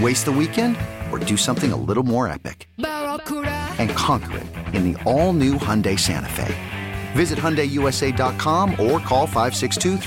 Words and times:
Waste 0.00 0.24
the 0.24 0.32
weekend 0.32 0.76
or 1.12 1.20
do 1.20 1.36
something 1.36 1.70
a 1.72 1.76
little 1.76 2.02
more 2.02 2.26
epic? 2.26 2.68
And 2.78 3.90
conquer 3.90 4.38
it 4.38 4.46
in 4.74 4.92
the 4.92 5.00
all-new 5.04 5.54
Hyundai 5.54 5.96
Santa 5.96 6.28
Fe. 6.28 6.52
Visit 7.12 7.38
HyundaiUSA.com 7.38 8.72
or 8.72 8.98
call 8.98 9.26
562 9.26 9.98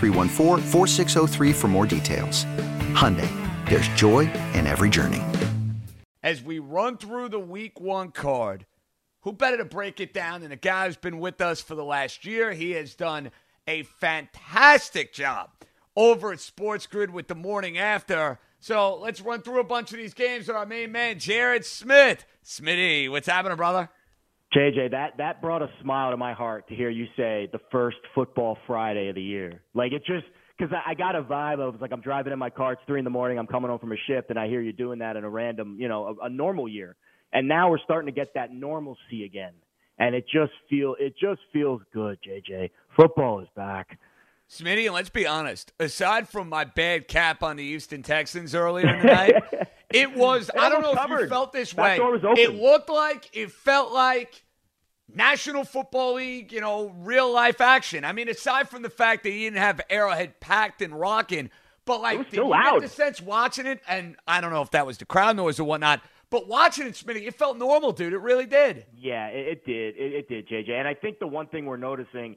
for 1.54 1.68
more 1.70 1.86
details. 1.86 2.44
Hyundai, 2.94 3.30
there's 3.70 3.88
joy 3.90 4.30
in 4.54 4.68
every 4.68 4.90
journey. 4.90 5.24
As 6.22 6.44
we 6.44 6.60
run 6.60 6.98
through 6.98 7.30
the 7.30 7.40
week 7.40 7.80
one 7.80 8.12
card, 8.12 8.66
who 9.22 9.32
better 9.32 9.56
to 9.58 9.66
break 9.66 10.02
it 10.02 10.14
down 10.14 10.42
than 10.42 10.52
a 10.52 10.58
guy 10.58 10.88
who's 10.88 10.98
been 10.98 11.20
with 11.20 11.40
us 11.40 11.62
for 11.62 11.76
the 11.76 11.86
last 11.86 12.26
year? 12.26 12.52
He 12.52 12.72
has 12.72 12.94
done 12.94 13.32
a 13.66 13.84
fantastic 13.84 15.14
job 15.14 15.52
over 15.96 16.34
at 16.34 16.40
SportsGrid 16.40 17.12
with 17.12 17.30
the 17.30 17.36
morning 17.36 17.78
after 17.78 18.40
so 18.60 19.00
let's 19.00 19.22
run 19.22 19.42
through 19.42 19.60
a 19.60 19.64
bunch 19.64 19.92
of 19.92 19.98
these 19.98 20.14
games 20.14 20.48
with 20.48 20.58
our 20.58 20.66
main 20.66 20.92
man, 20.92 21.20
Jared 21.20 21.66
Smith. 21.66 22.26
Smitty, 22.44 23.10
what's 23.10 23.28
happening, 23.28 23.58
brother? 23.58 23.90
JJ, 24.56 24.92
that 24.92 25.18
that 25.18 25.42
brought 25.42 25.62
a 25.62 25.70
smile 25.82 26.12
to 26.12 26.18
my 26.18 26.34
heart 26.34 26.68
to 26.70 26.76
hear 26.76 26.90
you 26.90 27.06
say 27.18 27.50
the 27.52 27.60
first 27.72 27.98
football 28.16 28.58
Friday 28.66 29.10
of 29.10 29.16
the 29.16 29.22
year. 29.22 29.62
Like 29.74 29.92
it 29.92 30.04
just 30.06 30.26
because 30.58 30.74
I, 30.74 30.92
I 30.92 30.94
got 30.94 31.16
a 31.16 31.22
vibe 31.22 31.60
of 31.60 31.82
like 31.82 31.92
I'm 31.92 32.02
driving 32.02 32.32
in 32.32 32.40
my 32.40 32.50
car, 32.50 32.74
it's 32.74 32.82
three 32.88 33.00
in 33.00 33.04
the 33.04 33.12
morning, 33.12 33.38
I'm 33.38 33.48
coming 33.48 33.70
home 33.70 33.80
from 33.80 33.92
a 33.92 33.98
shift, 34.08 34.30
and 34.30 34.40
I 34.40 34.48
hear 34.48 34.62
you 34.62 34.72
doing 34.72 35.00
that 35.00 35.18
in 35.18 35.24
a 35.24 35.30
random, 35.30 35.78
you 35.80 35.88
know, 35.88 36.18
a, 36.22 36.26
a 36.26 36.30
normal 36.30 36.68
year. 36.68 36.96
And 37.34 37.48
now 37.48 37.70
we're 37.70 37.80
starting 37.80 38.06
to 38.06 38.14
get 38.14 38.34
that 38.36 38.54
normalcy 38.54 39.26
again, 39.26 39.54
and 40.00 40.16
it 40.16 40.24
just 40.32 40.54
feel 40.70 40.96
it 40.98 41.14
just 41.20 41.42
feels 41.52 41.82
good, 41.94 42.18
JJ. 42.26 42.72
Football 42.96 43.42
is 43.42 43.50
back. 43.56 44.00
Smitty, 44.50 44.86
and 44.86 44.94
let's 44.94 45.10
be 45.10 45.28
honest, 45.28 45.74
aside 45.80 46.30
from 46.30 46.48
my 46.48 46.64
bad 46.64 47.08
cap 47.08 47.44
on 47.44 47.58
the 47.58 47.68
Houston 47.68 48.02
Texans 48.02 48.56
earlier 48.56 48.88
in 48.88 49.00
the 49.00 49.14
night, 49.14 49.36
it 49.90 50.16
was, 50.16 50.50
I 50.58 50.70
don't 50.70 50.82
know 50.82 50.94
covered. 50.94 51.16
if 51.16 51.22
you 51.24 51.30
felt 51.30 51.52
this 51.52 51.74
way. 51.74 52.00
It 52.02 52.56
looked 52.56 52.90
like, 52.90 53.30
it 53.34 53.52
felt 53.52 53.92
like 53.92 54.46
National 55.14 55.66
Football 55.66 56.16
League, 56.16 56.54
you 56.54 56.62
know, 56.62 56.94
real 57.00 57.32
life 57.32 57.60
action. 57.60 58.06
I 58.06 58.14
mean, 58.14 58.30
aside 58.30 58.70
from 58.70 58.84
the 58.84 58.90
fact 58.90 59.24
that 59.24 59.32
he 59.32 59.40
didn't 59.46 59.58
have 59.58 59.82
Arrowhead 59.90 60.40
packed 60.40 60.82
and 60.82 60.98
rocking, 60.98 61.50
but 61.86 62.02
like, 62.02 62.30
did 62.30 62.38
you 62.38 62.48
loud. 62.48 62.80
get 62.80 62.82
the 62.82 62.88
sense 62.90 63.22
watching 63.22 63.66
it? 63.66 63.82
And 63.88 64.16
I 64.28 64.40
don't 64.40 64.52
know 64.52 64.62
if 64.62 64.72
that 64.72 64.86
was 64.86 64.98
the 64.98 65.06
crowd 65.06 65.36
noise 65.36 65.60
or 65.60 65.66
whatnot, 65.66 66.02
but 66.30 66.48
watching 66.48 66.88
it, 66.88 66.94
Smitty, 66.94 67.28
it 67.28 67.36
felt 67.36 67.58
normal, 67.58 67.92
dude. 67.94 68.14
It 68.14 68.20
really 68.20 68.46
did. 68.46 68.86
Yeah, 68.96 69.28
it, 69.28 69.48
it 69.48 69.66
did. 69.66 69.96
It, 69.98 70.14
it 70.14 70.30
did, 70.30 70.48
JJ. 70.48 70.72
And 70.72 70.88
I 70.88 70.94
think 70.94 71.20
the 71.20 71.28
one 71.28 71.48
thing 71.48 71.66
we're 71.66 71.78
noticing, 71.78 72.36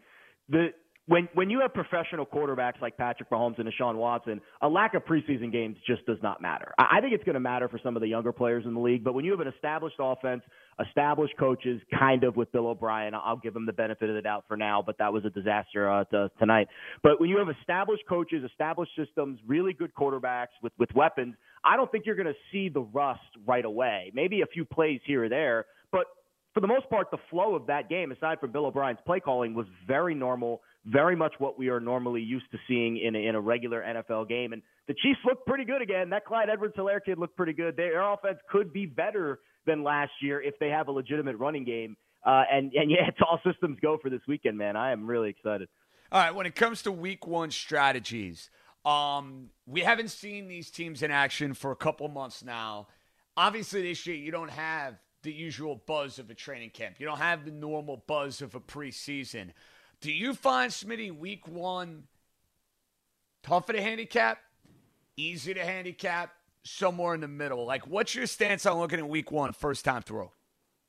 the 0.49 0.73
when 1.07 1.29
when 1.35 1.51
you 1.51 1.61
have 1.61 1.75
professional 1.75 2.27
quarterbacks 2.27 2.81
like 2.81 2.97
Patrick 2.97 3.31
Mahomes 3.31 3.59
and 3.59 3.69
Deshaun 3.69 3.97
Watson, 3.97 4.41
a 4.61 4.69
lack 4.69 4.95
of 4.95 5.05
preseason 5.05 5.51
games 5.51 5.77
just 5.87 6.05
does 6.07 6.19
not 6.23 6.41
matter. 6.41 6.73
I 6.79 7.01
think 7.01 7.15
it's 7.15 7.25
going 7.25 7.35
to 7.35 7.41
matter 7.41 7.69
for 7.69 7.81
some 7.83 7.97
of 7.97 8.03
the 8.03 8.09
younger 8.09 8.33
players 8.33 8.65
in 8.67 8.75
the 8.75 8.81
league, 8.81 9.03
but 9.03 9.15
when 9.15 9.25
you 9.25 9.31
have 9.33 9.41
an 9.41 9.49
established 9.49 9.97
offense, 9.99 10.43
established 10.87 11.35
coaches, 11.39 11.81
kind 11.99 12.25
of 12.25 12.37
with 12.37 12.53
Bill 12.53 12.69
O'Brien, 12.69 13.15
I'll 13.15 13.37
give 13.37 13.57
him 13.57 13.67
the 13.67 13.73
benefit 13.73 14.09
of 14.09 14.15
the 14.15 14.23
doubt 14.23 14.45
for 14.47 14.57
now, 14.57 14.83
but 14.85 14.99
that 14.99 15.13
was 15.13 15.25
a 15.25 15.31
disaster 15.31 15.91
uh, 15.91 16.05
to, 16.05 16.31
tonight. 16.39 16.69
But 17.03 17.21
when 17.21 17.29
you 17.29 17.39
have 17.39 17.49
established 17.61 18.03
coaches, 18.09 18.45
established 18.45 18.93
systems, 18.97 19.41
really 19.47 19.73
good 19.73 19.93
quarterbacks 19.95 20.55
with 20.63 20.73
with 20.79 20.91
weapons, 20.95 21.35
I 21.65 21.77
don't 21.77 21.91
think 21.91 22.07
you're 22.07 22.17
going 22.17 22.27
to 22.27 22.41
see 22.53 22.69
the 22.69 22.83
rust 22.83 23.21
right 23.47 23.65
away. 23.65 24.13
Maybe 24.15 24.43
a 24.43 24.47
few 24.47 24.65
plays 24.65 25.01
here 25.05 25.25
or 25.25 25.29
there, 25.29 25.67
but 25.91 26.07
for 26.53 26.61
the 26.61 26.67
most 26.67 26.91
part, 26.91 27.11
the 27.11 27.19
flow 27.31 27.55
of 27.55 27.67
that 27.69 27.89
game, 27.89 28.11
aside 28.11 28.41
from 28.41 28.51
Bill 28.51 28.67
O'Brien's 28.67 28.99
play 29.07 29.21
calling, 29.21 29.55
was 29.55 29.67
very 29.87 30.15
normal 30.15 30.63
very 30.87 31.15
much 31.15 31.35
what 31.39 31.59
we 31.59 31.69
are 31.69 31.81
normally 31.81 32.23
used 32.23 32.51
to 32.53 32.59
seeing 32.67 32.97
in 32.99 33.15
a, 33.15 33.19
in 33.19 33.35
a 33.35 33.41
regular 33.41 33.83
NFL 33.83 34.29
game. 34.29 34.53
And 34.53 34.63
the 34.89 34.95
Chiefs 34.95 35.21
look 35.25 35.45
pretty 35.47 35.65
good 35.65 35.83
again. 35.83 36.11
That 36.11 36.25
Clyde 36.25 36.49
Edwards-Helaire 36.49 37.01
kid 37.05 37.19
looked 37.19 37.37
pretty 37.37 37.53
good. 37.53 37.77
Their 37.77 38.01
offense 38.01 38.39
could 38.51 38.73
be 38.73 38.87
better 38.87 39.41
than 39.67 39.83
last 39.83 40.13
year 40.23 40.41
if 40.43 40.55
they 40.59 40.69
have 40.69 40.89
a 40.89 40.93
legitimate 40.93 41.37
running 41.37 41.65
game. 41.65 41.97
Uh, 42.25 42.43
and 42.51 42.73
and 42.75 42.91
yeah, 42.91 42.99
it's 43.09 43.19
all 43.21 43.41
systems 43.45 43.79
go 43.81 43.99
for 44.01 44.11
this 44.11 44.21
weekend, 44.27 44.57
man. 44.59 44.77
I 44.77 44.93
am 44.93 45.07
really 45.07 45.31
excited. 45.31 45.69
All 46.13 46.21
right, 46.21 46.35
when 46.35 46.47
it 46.47 46.57
comes 46.57 46.83
to 46.83 46.93
Week 46.93 47.27
One 47.27 47.51
strategies, 47.51 48.51
um, 48.85 49.51
we 49.67 49.83
haven't 49.83 50.11
seen 50.11 50.49
these 50.49 50.71
teams 50.71 51.03
in 51.03 51.11
action 51.11 51.55
for 51.55 51.71
a 51.71 51.77
couple 51.77 52.09
months 52.09 52.43
now. 52.43 52.89
Obviously, 53.37 53.83
this 53.83 54.07
year 54.07 54.17
you 54.17 54.33
don't 54.33 54.51
have 54.51 54.97
the 55.23 55.33
usual 55.33 55.83
buzz 55.87 56.19
of 56.19 56.31
a 56.31 56.35
training 56.35 56.71
camp. 56.71 56.97
You 56.99 57.07
don't 57.07 57.19
have 57.19 57.45
the 57.45 57.53
normal 57.53 58.03
buzz 58.07 58.43
of 58.43 58.55
a 58.55 58.61
preseason. 58.61 59.51
Do 60.01 60.11
you 60.11 60.33
find 60.33 60.73
Smitty 60.73 61.17
week 61.17 61.47
one 61.47 62.05
tougher 63.43 63.75
to 63.75 63.83
handicap, 63.83 64.39
easy 65.19 65.53
to 65.53 65.63
handicap, 65.63 66.33
somewhere 66.65 67.15
in 67.15 67.21
the 67.21 67.29
middle? 67.29 67.67
Like, 67.67 67.87
what's 67.87 68.15
your 68.15 68.27
stance 68.27 68.65
on 68.65 68.79
looking 68.79 68.99
at 68.99 69.07
week 69.07 69.31
one, 69.31 69.53
first 69.53 69.85
time 69.85 70.01
through? 70.01 70.31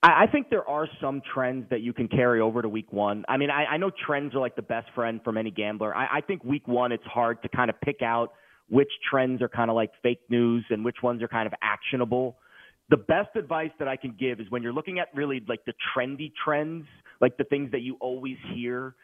I 0.04 0.26
think 0.32 0.50
there 0.50 0.68
are 0.68 0.88
some 1.00 1.22
trends 1.34 1.70
that 1.70 1.82
you 1.82 1.94
can 1.94 2.08
carry 2.08 2.40
over 2.40 2.62
to 2.62 2.70
week 2.70 2.92
one. 2.92 3.24
I 3.28 3.38
mean, 3.38 3.52
I, 3.52 3.66
I 3.66 3.78
know 3.78 3.92
trends 4.08 4.34
are 4.34 4.40
like 4.40 4.56
the 4.56 4.64
best 4.64 4.88
friend 4.96 5.20
from 5.24 5.38
any 5.38 5.52
gambler. 5.52 5.96
I, 5.96 6.18
I 6.18 6.22
think 6.22 6.44
week 6.44 6.68
one, 6.68 6.92
it's 6.92 7.04
hard 7.04 7.44
to 7.44 7.50
kind 7.50 7.70
of 7.70 7.80
pick 7.82 8.02
out 8.02 8.32
which 8.70 8.90
trends 9.08 9.42
are 9.42 9.50
kind 9.50 9.70
of 9.70 9.76
like 9.76 9.92
fake 10.02 10.22
news 10.30 10.66
and 10.70 10.84
which 10.86 11.04
ones 11.04 11.22
are 11.22 11.28
kind 11.28 11.46
of 11.46 11.54
actionable. 11.62 12.38
The 12.90 12.98
best 12.98 13.36
advice 13.36 13.70
that 13.78 13.88
I 13.88 13.98
can 13.98 14.16
give 14.18 14.40
is 14.40 14.50
when 14.50 14.64
you're 14.64 14.74
looking 14.74 15.00
at 15.00 15.10
really 15.14 15.44
like 15.48 15.66
the 15.66 15.74
trendy 15.94 16.32
trends– 16.46 16.86
like 17.22 17.38
the 17.38 17.46
things 17.46 17.72
that 17.72 17.82
you 17.82 17.98
always 18.02 18.38
hear. 18.54 18.96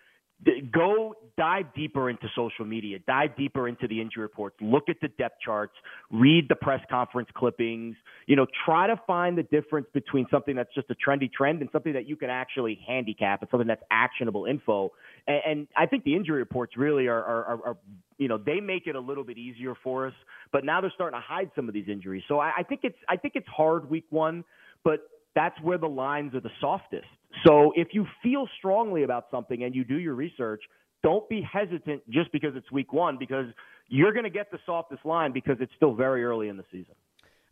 Go 0.71 1.15
dive 1.35 1.73
deeper 1.75 2.11
into 2.11 2.27
social 2.35 2.63
media, 2.63 2.99
dive 3.07 3.35
deeper 3.35 3.67
into 3.67 3.87
the 3.87 3.99
injury 3.99 4.21
reports, 4.21 4.55
look 4.61 4.83
at 4.87 4.97
the 5.01 5.07
depth 5.07 5.37
charts, 5.43 5.73
read 6.11 6.45
the 6.47 6.55
press 6.55 6.79
conference 6.91 7.27
clippings, 7.33 7.95
you 8.27 8.35
know, 8.35 8.45
try 8.63 8.85
to 8.85 9.01
find 9.07 9.35
the 9.35 9.41
difference 9.41 9.87
between 9.95 10.27
something 10.29 10.55
that's 10.55 10.71
just 10.75 10.91
a 10.91 10.95
trendy 10.95 11.31
trend 11.31 11.61
and 11.61 11.71
something 11.71 11.93
that 11.93 12.07
you 12.07 12.15
can 12.15 12.29
actually 12.29 12.79
handicap 12.85 13.41
and 13.41 13.49
something 13.49 13.67
that's 13.67 13.81
actionable 13.89 14.45
info. 14.45 14.91
And, 15.25 15.41
and 15.47 15.67
I 15.75 15.87
think 15.87 16.03
the 16.03 16.15
injury 16.15 16.37
reports 16.37 16.77
really 16.77 17.07
are, 17.07 17.23
are, 17.23 17.45
are, 17.45 17.67
are, 17.69 17.77
you 18.19 18.27
know, 18.27 18.37
they 18.37 18.59
make 18.59 18.85
it 18.85 18.95
a 18.95 18.99
little 18.99 19.23
bit 19.23 19.39
easier 19.39 19.73
for 19.83 20.05
us, 20.05 20.13
but 20.51 20.63
now 20.63 20.81
they're 20.81 20.93
starting 20.93 21.19
to 21.19 21.25
hide 21.25 21.49
some 21.55 21.67
of 21.67 21.73
these 21.73 21.87
injuries. 21.87 22.21
So 22.27 22.39
I, 22.39 22.51
I 22.59 22.61
think 22.63 22.81
it's, 22.83 22.99
I 23.09 23.17
think 23.17 23.33
it's 23.35 23.47
hard 23.47 23.89
week 23.89 24.05
one, 24.11 24.43
but 24.83 24.99
that's 25.37 25.61
where 25.61 25.77
the 25.77 25.87
lines 25.87 26.33
are 26.33 26.39
the 26.39 26.51
softest. 26.59 27.05
So 27.45 27.71
if 27.75 27.89
you 27.91 28.07
feel 28.23 28.49
strongly 28.57 29.03
about 29.03 29.25
something 29.29 29.63
and 29.63 29.75
you 29.75 29.83
do 29.83 29.99
your 29.99 30.15
research, 30.15 30.63
don't 31.03 31.29
be 31.29 31.41
hesitant 31.41 32.01
just 32.09 32.31
because 32.31 32.55
it's 32.55 32.71
week 32.71 32.91
one, 32.91 33.17
because 33.19 33.45
you're 33.87 34.13
going 34.13 34.23
to 34.23 34.31
get 34.31 34.49
the 34.49 34.57
softest 34.65 35.05
line 35.05 35.31
because 35.31 35.57
it's 35.59 35.71
still 35.75 35.93
very 35.93 36.23
early 36.25 36.49
in 36.49 36.57
the 36.57 36.63
season. 36.71 36.95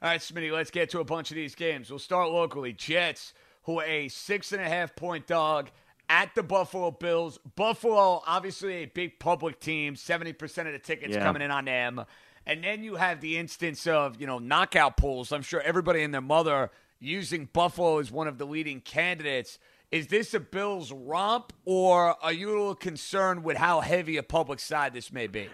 All 0.01 0.10
right, 0.10 0.19
Smitty, 0.19 0.51
let's 0.51 0.71
get 0.71 0.89
to 0.89 1.00
a 1.00 1.04
bunch 1.04 1.30
of 1.30 1.36
these 1.36 1.54
games. 1.54 1.92
We'll 1.92 2.00
start 2.00 2.31
locally. 2.31 2.74
Jets, 2.74 3.36
who 3.63 3.80
are 3.80 3.86
a 3.86 4.07
six 4.07 4.51
and 4.51 4.62
a 4.62 4.68
half 4.68 4.95
point 4.95 5.27
dog 5.27 5.69
at 6.10 6.33
the 6.33 6.42
Buffalo 6.42 6.89
Bills. 6.89 7.38
Buffalo, 7.56 8.24
obviously 8.25 8.77
a 8.77 8.86
big 8.86 9.19
public 9.19 9.60
team, 9.60 9.94
70% 9.94 10.42
of 10.65 10.74
the 10.74 10.80
tickets 10.80 11.13
yeah. 11.13 11.24
coming 11.24 11.44
in 11.44 11.51
on 11.51 11.65
them. 11.65 12.04
And 12.48 12.63
then 12.63 12.83
you 12.83 12.95
have 12.95 13.21
the 13.21 13.38
instance 13.38 13.86
of, 13.86 14.19
you 14.19 14.25
know, 14.25 14.39
knockout 14.39 14.98
polls. 14.98 15.31
I'm 15.31 15.44
sure 15.44 15.62
everybody 15.62 16.01
and 16.01 16.13
their 16.13 16.21
mother 16.21 16.71
using 17.00 17.50
Buffalo 17.51 18.00
as 18.00 18.12
one 18.12 18.27
of 18.27 18.38
the 18.38 18.45
leading 18.45 18.81
candidates. 18.81 19.59
Is 19.92 20.07
this 20.07 20.33
a 20.33 20.39
Bills 20.39 20.92
romp, 20.92 21.53
or 21.63 22.15
are 22.24 22.33
you 22.33 22.50
a 22.50 22.51
little 22.51 22.75
concerned 22.75 23.44
with 23.44 23.57
how 23.57 23.81
heavy 23.81 24.18
a 24.18 24.24
public 24.24 24.59
side 24.59 24.94
this 24.94 25.12
may 25.12 25.27
be? 25.27 25.47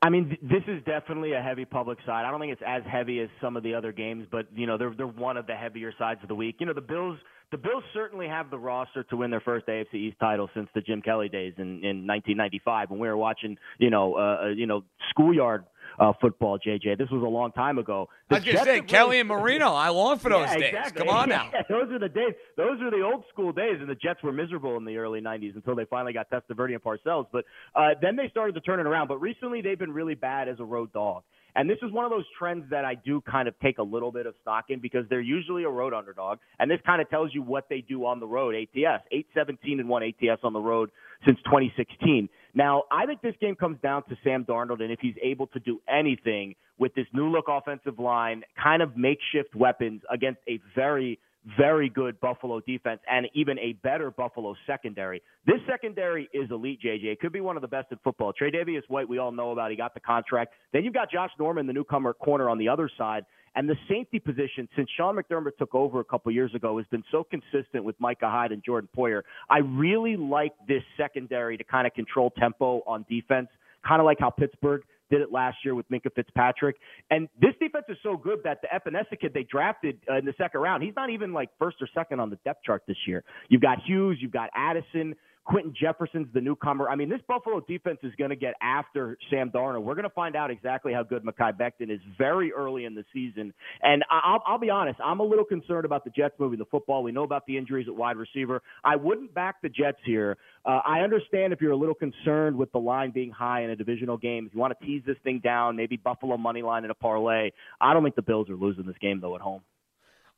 I 0.00 0.10
mean, 0.10 0.36
this 0.42 0.62
is 0.68 0.82
definitely 0.84 1.32
a 1.32 1.42
heavy 1.42 1.64
public 1.64 1.98
side. 2.06 2.24
I 2.24 2.30
don't 2.30 2.38
think 2.40 2.52
it's 2.52 2.62
as 2.64 2.82
heavy 2.90 3.20
as 3.20 3.28
some 3.40 3.56
of 3.56 3.62
the 3.62 3.74
other 3.74 3.92
games, 3.92 4.26
but 4.30 4.46
you 4.54 4.66
know, 4.66 4.78
they're 4.78 4.94
they're 4.96 5.06
one 5.06 5.36
of 5.36 5.46
the 5.46 5.54
heavier 5.54 5.92
sides 5.98 6.20
of 6.22 6.28
the 6.28 6.36
week. 6.36 6.56
You 6.60 6.66
know, 6.66 6.72
the 6.72 6.80
Bills 6.80 7.18
the 7.50 7.56
Bills 7.56 7.82
certainly 7.94 8.28
have 8.28 8.50
the 8.50 8.58
roster 8.58 9.02
to 9.04 9.16
win 9.16 9.30
their 9.30 9.40
first 9.40 9.66
AFC 9.66 9.94
East 9.94 10.18
title 10.20 10.50
since 10.54 10.68
the 10.74 10.82
Jim 10.82 11.00
Kelly 11.00 11.28
days 11.28 11.54
in, 11.56 11.82
in 11.82 12.06
1995 12.06 12.90
when 12.90 13.00
we 13.00 13.08
were 13.08 13.16
watching, 13.16 13.56
you 13.78 13.90
know, 13.90 14.16
uh, 14.16 14.44
uh, 14.44 14.48
you 14.48 14.66
know, 14.66 14.84
schoolyard 15.10 15.64
uh, 15.98 16.12
football. 16.20 16.58
JJ, 16.58 16.98
this 16.98 17.10
was 17.10 17.22
a 17.22 17.28
long 17.28 17.52
time 17.52 17.78
ago. 17.78 18.08
The 18.28 18.36
I 18.36 18.38
was 18.38 18.44
going 18.44 18.56
to 18.58 18.64
say 18.64 18.80
Kelly 18.82 19.08
really, 19.08 19.20
and 19.20 19.28
Marino. 19.28 19.72
I 19.72 19.88
long 19.88 20.18
for 20.18 20.30
those 20.30 20.48
yeah, 20.48 20.58
days. 20.58 20.74
Exactly. 20.74 21.06
Come 21.06 21.08
on 21.08 21.28
now. 21.28 21.50
Yeah, 21.52 21.62
those 21.68 21.90
are 21.92 21.98
the 21.98 22.08
days. 22.08 22.34
Those 22.56 22.80
are 22.80 22.90
the 22.90 23.02
old 23.02 23.24
school 23.32 23.52
days, 23.52 23.76
and 23.80 23.88
the 23.88 23.94
Jets 23.94 24.22
were 24.22 24.32
miserable 24.32 24.76
in 24.76 24.84
the 24.84 24.96
early 24.96 25.20
90s 25.20 25.56
until 25.56 25.74
they 25.74 25.84
finally 25.86 26.12
got 26.12 26.30
Testaverde 26.30 26.74
and 26.74 26.82
Parcells. 26.82 27.26
But 27.32 27.44
uh, 27.74 27.90
then 28.00 28.16
they 28.16 28.28
started 28.30 28.54
to 28.54 28.60
turn 28.60 28.80
it 28.80 28.86
around. 28.86 29.08
But 29.08 29.18
recently, 29.20 29.60
they've 29.62 29.78
been 29.78 29.92
really 29.92 30.14
bad 30.14 30.48
as 30.48 30.60
a 30.60 30.64
road 30.64 30.92
dog. 30.92 31.22
And 31.54 31.68
this 31.68 31.78
is 31.82 31.90
one 31.90 32.04
of 32.04 32.12
those 32.12 32.26
trends 32.38 32.70
that 32.70 32.84
I 32.84 32.94
do 32.94 33.20
kind 33.22 33.48
of 33.48 33.58
take 33.58 33.78
a 33.78 33.82
little 33.82 34.12
bit 34.12 34.26
of 34.26 34.34
stock 34.42 34.66
in 34.68 34.80
because 34.80 35.04
they're 35.10 35.20
usually 35.20 35.64
a 35.64 35.68
road 35.68 35.92
underdog. 35.92 36.38
And 36.60 36.70
this 36.70 36.78
kind 36.86 37.02
of 37.02 37.10
tells 37.10 37.34
you 37.34 37.42
what 37.42 37.68
they 37.68 37.80
do 37.80 38.06
on 38.06 38.20
the 38.20 38.26
road. 38.26 38.54
ATS, 38.54 39.02
817 39.10 39.80
and 39.80 39.88
1 39.88 40.02
ATS 40.02 40.40
on 40.44 40.52
the 40.52 40.60
road 40.60 40.90
since 41.26 41.38
2016. 41.46 42.28
Now, 42.58 42.82
I 42.90 43.06
think 43.06 43.22
this 43.22 43.36
game 43.40 43.54
comes 43.54 43.78
down 43.84 44.02
to 44.08 44.16
Sam 44.24 44.44
Darnold 44.44 44.82
and 44.82 44.90
if 44.90 44.98
he's 45.00 45.14
able 45.22 45.46
to 45.46 45.60
do 45.60 45.80
anything 45.88 46.56
with 46.76 46.92
this 46.96 47.06
new 47.12 47.30
look 47.30 47.44
offensive 47.48 48.00
line, 48.00 48.42
kind 48.60 48.82
of 48.82 48.96
makeshift 48.96 49.54
weapons 49.54 50.02
against 50.12 50.40
a 50.48 50.58
very 50.74 51.20
very 51.56 51.88
good 51.88 52.20
Buffalo 52.20 52.60
defense 52.60 53.00
and 53.08 53.26
even 53.32 53.58
a 53.60 53.72
better 53.84 54.10
Buffalo 54.10 54.54
secondary. 54.66 55.22
This 55.46 55.60
secondary 55.70 56.28
is 56.34 56.50
elite, 56.50 56.80
JJ. 56.84 57.04
It 57.04 57.20
could 57.20 57.32
be 57.32 57.40
one 57.40 57.56
of 57.56 57.62
the 57.62 57.68
best 57.68 57.86
in 57.90 57.98
football. 58.04 58.32
Tre'Davious 58.34 58.82
White, 58.88 59.08
we 59.08 59.18
all 59.18 59.32
know 59.32 59.52
about. 59.52 59.70
He 59.70 59.76
got 59.76 59.94
the 59.94 60.00
contract. 60.00 60.52
Then 60.72 60.84
you've 60.84 60.92
got 60.92 61.10
Josh 61.10 61.30
Norman, 61.38 61.66
the 61.66 61.72
newcomer 61.72 62.12
corner 62.12 62.50
on 62.50 62.58
the 62.58 62.68
other 62.68 62.90
side. 62.98 63.24
And 63.58 63.68
the 63.68 63.74
safety 63.88 64.20
position, 64.20 64.68
since 64.76 64.88
Sean 64.96 65.16
McDermott 65.16 65.56
took 65.58 65.74
over 65.74 65.98
a 65.98 66.04
couple 66.04 66.30
years 66.30 66.54
ago, 66.54 66.78
has 66.78 66.86
been 66.92 67.02
so 67.10 67.24
consistent 67.24 67.82
with 67.82 67.96
Micah 67.98 68.30
Hyde 68.30 68.52
and 68.52 68.62
Jordan 68.64 68.88
Poyer. 68.96 69.22
I 69.50 69.58
really 69.58 70.16
like 70.16 70.52
this 70.68 70.84
secondary 70.96 71.56
to 71.56 71.64
kind 71.64 71.84
of 71.84 71.92
control 71.92 72.30
tempo 72.38 72.84
on 72.86 73.04
defense, 73.10 73.48
kind 73.84 74.00
of 74.00 74.06
like 74.06 74.18
how 74.20 74.30
Pittsburgh– 74.30 74.82
did 75.10 75.20
it 75.20 75.32
last 75.32 75.56
year 75.64 75.74
with 75.74 75.88
Minkah 75.90 76.14
Fitzpatrick. 76.14 76.76
And 77.10 77.28
this 77.40 77.52
defense 77.60 77.86
is 77.88 77.96
so 78.02 78.16
good 78.16 78.40
that 78.44 78.60
the 78.62 78.68
Epenesa 78.68 79.18
kid 79.18 79.32
they 79.34 79.44
drafted 79.44 79.98
uh, 80.10 80.18
in 80.18 80.24
the 80.24 80.34
second 80.38 80.60
round, 80.60 80.82
he's 80.82 80.94
not 80.96 81.10
even 81.10 81.32
like 81.32 81.50
first 81.58 81.78
or 81.80 81.88
second 81.94 82.20
on 82.20 82.30
the 82.30 82.36
depth 82.44 82.64
chart 82.64 82.82
this 82.86 82.96
year. 83.06 83.24
You've 83.48 83.62
got 83.62 83.78
Hughes, 83.84 84.18
you've 84.20 84.32
got 84.32 84.50
Addison. 84.54 85.14
Quinton 85.48 85.72
Jefferson's 85.74 86.28
the 86.34 86.42
newcomer. 86.42 86.90
I 86.90 86.94
mean, 86.94 87.08
this 87.08 87.22
Buffalo 87.26 87.60
defense 87.60 87.98
is 88.02 88.12
going 88.18 88.28
to 88.28 88.36
get 88.36 88.52
after 88.60 89.16
Sam 89.30 89.50
Darnold. 89.50 89.82
We're 89.82 89.94
going 89.94 90.04
to 90.04 90.14
find 90.14 90.36
out 90.36 90.50
exactly 90.50 90.92
how 90.92 91.02
good 91.02 91.24
Mekhi 91.24 91.58
Becton 91.58 91.90
is 91.90 92.00
very 92.18 92.52
early 92.52 92.84
in 92.84 92.94
the 92.94 93.02
season. 93.14 93.54
And 93.82 94.04
I'll, 94.10 94.42
I'll 94.46 94.58
be 94.58 94.68
honest, 94.68 95.00
I'm 95.02 95.20
a 95.20 95.24
little 95.24 95.46
concerned 95.46 95.86
about 95.86 96.04
the 96.04 96.10
Jets 96.10 96.34
moving 96.38 96.58
the 96.58 96.66
football. 96.66 97.02
We 97.02 97.12
know 97.12 97.22
about 97.22 97.46
the 97.46 97.56
injuries 97.56 97.86
at 97.88 97.96
wide 97.96 98.18
receiver. 98.18 98.62
I 98.84 98.96
wouldn't 98.96 99.32
back 99.32 99.62
the 99.62 99.70
Jets 99.70 99.96
here. 100.04 100.36
Uh, 100.66 100.80
I 100.84 101.00
understand 101.00 101.54
if 101.54 101.62
you're 101.62 101.72
a 101.72 101.76
little 101.76 101.94
concerned 101.94 102.54
with 102.54 102.70
the 102.72 102.78
line 102.78 103.10
being 103.10 103.30
high 103.30 103.62
in 103.62 103.70
a 103.70 103.76
divisional 103.76 104.18
game. 104.18 104.46
If 104.46 104.54
you 104.54 104.60
want 104.60 104.78
to 104.78 104.86
tease 104.86 105.02
this 105.06 105.16
thing 105.24 105.40
down, 105.42 105.76
maybe 105.76 105.96
Buffalo 105.96 106.36
money 106.36 106.60
line 106.60 106.84
in 106.84 106.90
a 106.90 106.94
parlay. 106.94 107.52
I 107.80 107.94
don't 107.94 108.02
think 108.02 108.16
the 108.16 108.22
Bills 108.22 108.50
are 108.50 108.56
losing 108.56 108.84
this 108.84 108.98
game 109.00 109.20
though 109.20 109.34
at 109.34 109.40
home. 109.40 109.62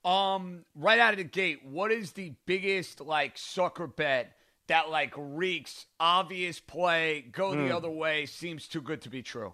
Um, 0.05 0.65
right 0.77 1.01
out 1.01 1.15
of 1.15 1.19
the 1.19 1.25
gate, 1.25 1.65
what 1.65 1.91
is 1.91 2.13
the 2.13 2.33
biggest 2.47 3.01
like 3.01 3.37
sucker 3.37 3.89
bet? 3.89 4.37
That 4.71 4.89
like 4.89 5.13
reeks 5.17 5.87
obvious 5.99 6.61
play, 6.61 7.25
go 7.33 7.51
mm. 7.51 7.57
the 7.57 7.67
hmm. 7.67 7.77
other 7.77 7.91
way 7.91 8.25
seems 8.25 8.69
too 8.69 8.81
good 8.81 9.03
to 9.03 9.11
be 9.11 9.21
true. 9.21 9.53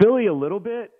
Philly 0.00 0.26
a 0.26 0.34
little 0.34 0.60
bit 0.60 0.90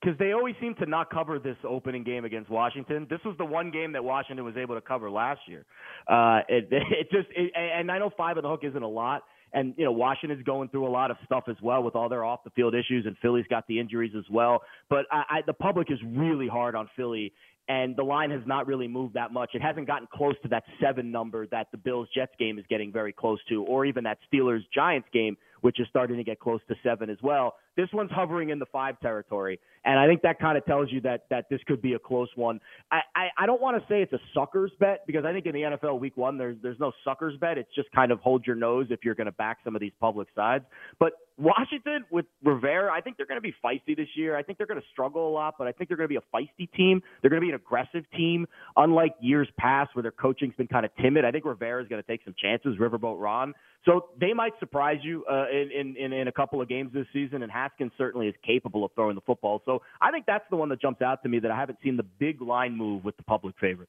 because 0.00 0.16
they 0.18 0.32
always 0.32 0.54
seem 0.60 0.76
to 0.76 0.86
not 0.86 1.10
cover 1.10 1.40
this 1.40 1.56
opening 1.68 2.04
game 2.04 2.24
against 2.24 2.48
Washington. 2.48 3.06
This 3.10 3.18
was 3.24 3.36
the 3.36 3.44
one 3.44 3.72
game 3.72 3.92
that 3.92 4.04
Washington 4.04 4.44
was 4.44 4.56
able 4.56 4.76
to 4.76 4.80
cover 4.80 5.10
last 5.10 5.40
year. 5.48 5.66
Uh, 6.06 6.40
it, 6.48 6.68
it 6.70 7.10
just 7.10 7.28
it, 7.36 7.52
and 7.56 7.90
I 7.90 7.98
know 7.98 8.10
five 8.16 8.36
on 8.36 8.44
the 8.44 8.48
hook 8.48 8.60
isn't 8.62 8.82
a 8.82 8.88
lot. 8.88 9.22
And 9.52 9.74
you 9.76 9.84
know 9.84 9.92
Washington's 9.92 10.42
going 10.44 10.68
through 10.68 10.86
a 10.86 10.90
lot 10.90 11.10
of 11.10 11.16
stuff 11.24 11.44
as 11.48 11.56
well 11.62 11.82
with 11.82 11.94
all 11.94 12.08
their 12.08 12.24
off 12.24 12.44
the 12.44 12.50
field 12.50 12.74
issues, 12.74 13.06
and 13.06 13.16
Philly's 13.22 13.46
got 13.48 13.66
the 13.66 13.78
injuries 13.80 14.12
as 14.16 14.24
well. 14.30 14.62
But 14.90 15.06
I, 15.10 15.22
I, 15.30 15.40
the 15.46 15.54
public 15.54 15.90
is 15.90 15.98
really 16.04 16.48
hard 16.48 16.74
on 16.74 16.88
Philly, 16.96 17.32
and 17.68 17.96
the 17.96 18.02
line 18.02 18.30
has 18.30 18.40
not 18.46 18.66
really 18.66 18.88
moved 18.88 19.14
that 19.14 19.32
much. 19.32 19.50
It 19.54 19.62
hasn't 19.62 19.86
gotten 19.86 20.08
close 20.12 20.34
to 20.42 20.48
that 20.48 20.64
seven 20.80 21.10
number 21.10 21.46
that 21.48 21.68
the 21.70 21.76
Bills 21.76 22.08
Jets 22.14 22.32
game 22.38 22.58
is 22.58 22.64
getting 22.68 22.90
very 22.92 23.12
close 23.12 23.38
to, 23.50 23.62
or 23.64 23.84
even 23.84 24.04
that 24.04 24.18
Steelers 24.32 24.62
Giants 24.74 25.08
game, 25.12 25.36
which 25.60 25.78
is 25.78 25.86
starting 25.90 26.16
to 26.16 26.24
get 26.24 26.40
close 26.40 26.60
to 26.68 26.74
seven 26.82 27.10
as 27.10 27.18
well. 27.22 27.54
This 27.78 27.88
one's 27.92 28.10
hovering 28.10 28.50
in 28.50 28.58
the 28.58 28.66
five 28.66 28.98
territory, 28.98 29.60
and 29.84 30.00
I 30.00 30.08
think 30.08 30.22
that 30.22 30.40
kind 30.40 30.58
of 30.58 30.64
tells 30.66 30.90
you 30.90 31.00
that 31.02 31.26
that 31.30 31.48
this 31.48 31.60
could 31.68 31.80
be 31.80 31.92
a 31.92 31.98
close 32.00 32.28
one. 32.34 32.58
I 32.90 33.02
I, 33.14 33.28
I 33.38 33.46
don't 33.46 33.62
want 33.62 33.80
to 33.80 33.88
say 33.88 34.02
it's 34.02 34.12
a 34.12 34.18
suckers 34.34 34.72
bet 34.80 35.06
because 35.06 35.24
I 35.24 35.32
think 35.32 35.46
in 35.46 35.52
the 35.52 35.60
NFL 35.60 36.00
Week 36.00 36.16
One 36.16 36.38
there's 36.38 36.56
there's 36.60 36.80
no 36.80 36.90
suckers 37.04 37.34
bet. 37.40 37.56
It's 37.56 37.72
just 37.76 37.88
kind 37.92 38.10
of 38.10 38.18
hold 38.18 38.44
your 38.48 38.56
nose 38.56 38.88
if 38.90 39.04
you're 39.04 39.14
going 39.14 39.26
to 39.26 39.32
back 39.32 39.58
some 39.62 39.76
of 39.76 39.80
these 39.80 39.92
public 40.00 40.26
sides. 40.34 40.64
But 40.98 41.12
Washington 41.38 42.04
with 42.10 42.26
Rivera, 42.42 42.92
I 42.92 43.00
think 43.00 43.16
they're 43.16 43.26
going 43.26 43.40
to 43.40 43.40
be 43.40 43.54
feisty 43.64 43.96
this 43.96 44.08
year. 44.16 44.36
I 44.36 44.42
think 44.42 44.58
they're 44.58 44.66
going 44.66 44.80
to 44.80 44.86
struggle 44.90 45.28
a 45.28 45.32
lot, 45.32 45.54
but 45.56 45.68
I 45.68 45.72
think 45.72 45.88
they're 45.88 45.96
going 45.96 46.08
to 46.08 46.12
be 46.12 46.16
a 46.16 46.36
feisty 46.36 46.68
team. 46.72 47.00
They're 47.22 47.30
going 47.30 47.40
to 47.40 47.46
be 47.46 47.50
an 47.50 47.54
aggressive 47.54 48.04
team, 48.16 48.46
unlike 48.76 49.14
years 49.20 49.48
past 49.56 49.94
where 49.94 50.02
their 50.02 50.10
coaching's 50.10 50.56
been 50.56 50.66
kind 50.66 50.84
of 50.84 50.90
timid. 51.00 51.24
I 51.24 51.30
think 51.30 51.44
Rivera 51.44 51.80
is 51.80 51.88
going 51.88 52.02
to 52.02 52.08
take 52.08 52.22
some 52.24 52.34
chances, 52.42 52.76
Riverboat 52.80 53.20
Ron. 53.20 53.54
So 53.84 54.06
they 54.20 54.32
might 54.32 54.52
surprise 54.58 54.98
you 55.02 55.24
uh, 55.30 55.46
in, 55.48 55.94
in 55.96 56.12
in 56.12 56.28
a 56.28 56.32
couple 56.32 56.60
of 56.60 56.68
games 56.68 56.90
this 56.92 57.06
season, 57.12 57.44
and 57.44 57.52
Haskins 57.68 57.92
certainly 57.98 58.28
is 58.28 58.34
capable 58.44 58.84
of 58.84 58.92
throwing 58.94 59.14
the 59.14 59.20
football. 59.20 59.62
So 59.64 59.82
I 60.00 60.10
think 60.10 60.26
that's 60.26 60.44
the 60.50 60.56
one 60.56 60.68
that 60.70 60.80
jumps 60.80 61.02
out 61.02 61.22
to 61.22 61.28
me 61.28 61.38
that 61.40 61.50
I 61.50 61.56
haven't 61.56 61.78
seen 61.82 61.96
the 61.96 62.02
big 62.02 62.40
line 62.40 62.76
move 62.76 63.04
with 63.04 63.16
the 63.16 63.22
public 63.22 63.54
favorite. 63.60 63.88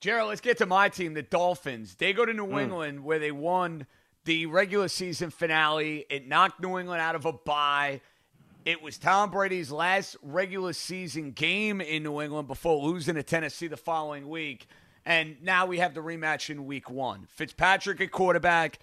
Gerald, 0.00 0.28
let's 0.28 0.40
get 0.40 0.58
to 0.58 0.66
my 0.66 0.88
team, 0.88 1.14
the 1.14 1.22
Dolphins. 1.22 1.94
They 1.94 2.12
go 2.12 2.24
to 2.24 2.32
New 2.32 2.46
mm. 2.48 2.62
England 2.62 3.04
where 3.04 3.18
they 3.18 3.32
won 3.32 3.86
the 4.24 4.46
regular 4.46 4.88
season 4.88 5.30
finale. 5.30 6.04
It 6.10 6.28
knocked 6.28 6.60
New 6.60 6.78
England 6.78 7.00
out 7.00 7.14
of 7.14 7.24
a 7.24 7.32
bye. 7.32 8.00
It 8.64 8.82
was 8.82 8.98
Tom 8.98 9.30
Brady's 9.30 9.70
last 9.70 10.16
regular 10.22 10.72
season 10.72 11.30
game 11.32 11.80
in 11.80 12.02
New 12.02 12.20
England 12.20 12.48
before 12.48 12.84
losing 12.84 13.14
to 13.14 13.22
Tennessee 13.22 13.68
the 13.68 13.76
following 13.76 14.28
week. 14.28 14.66
And 15.04 15.36
now 15.40 15.66
we 15.66 15.78
have 15.78 15.94
the 15.94 16.00
rematch 16.00 16.50
in 16.50 16.66
week 16.66 16.90
one. 16.90 17.26
Fitzpatrick 17.30 18.00
at 18.00 18.10
quarterback. 18.10 18.80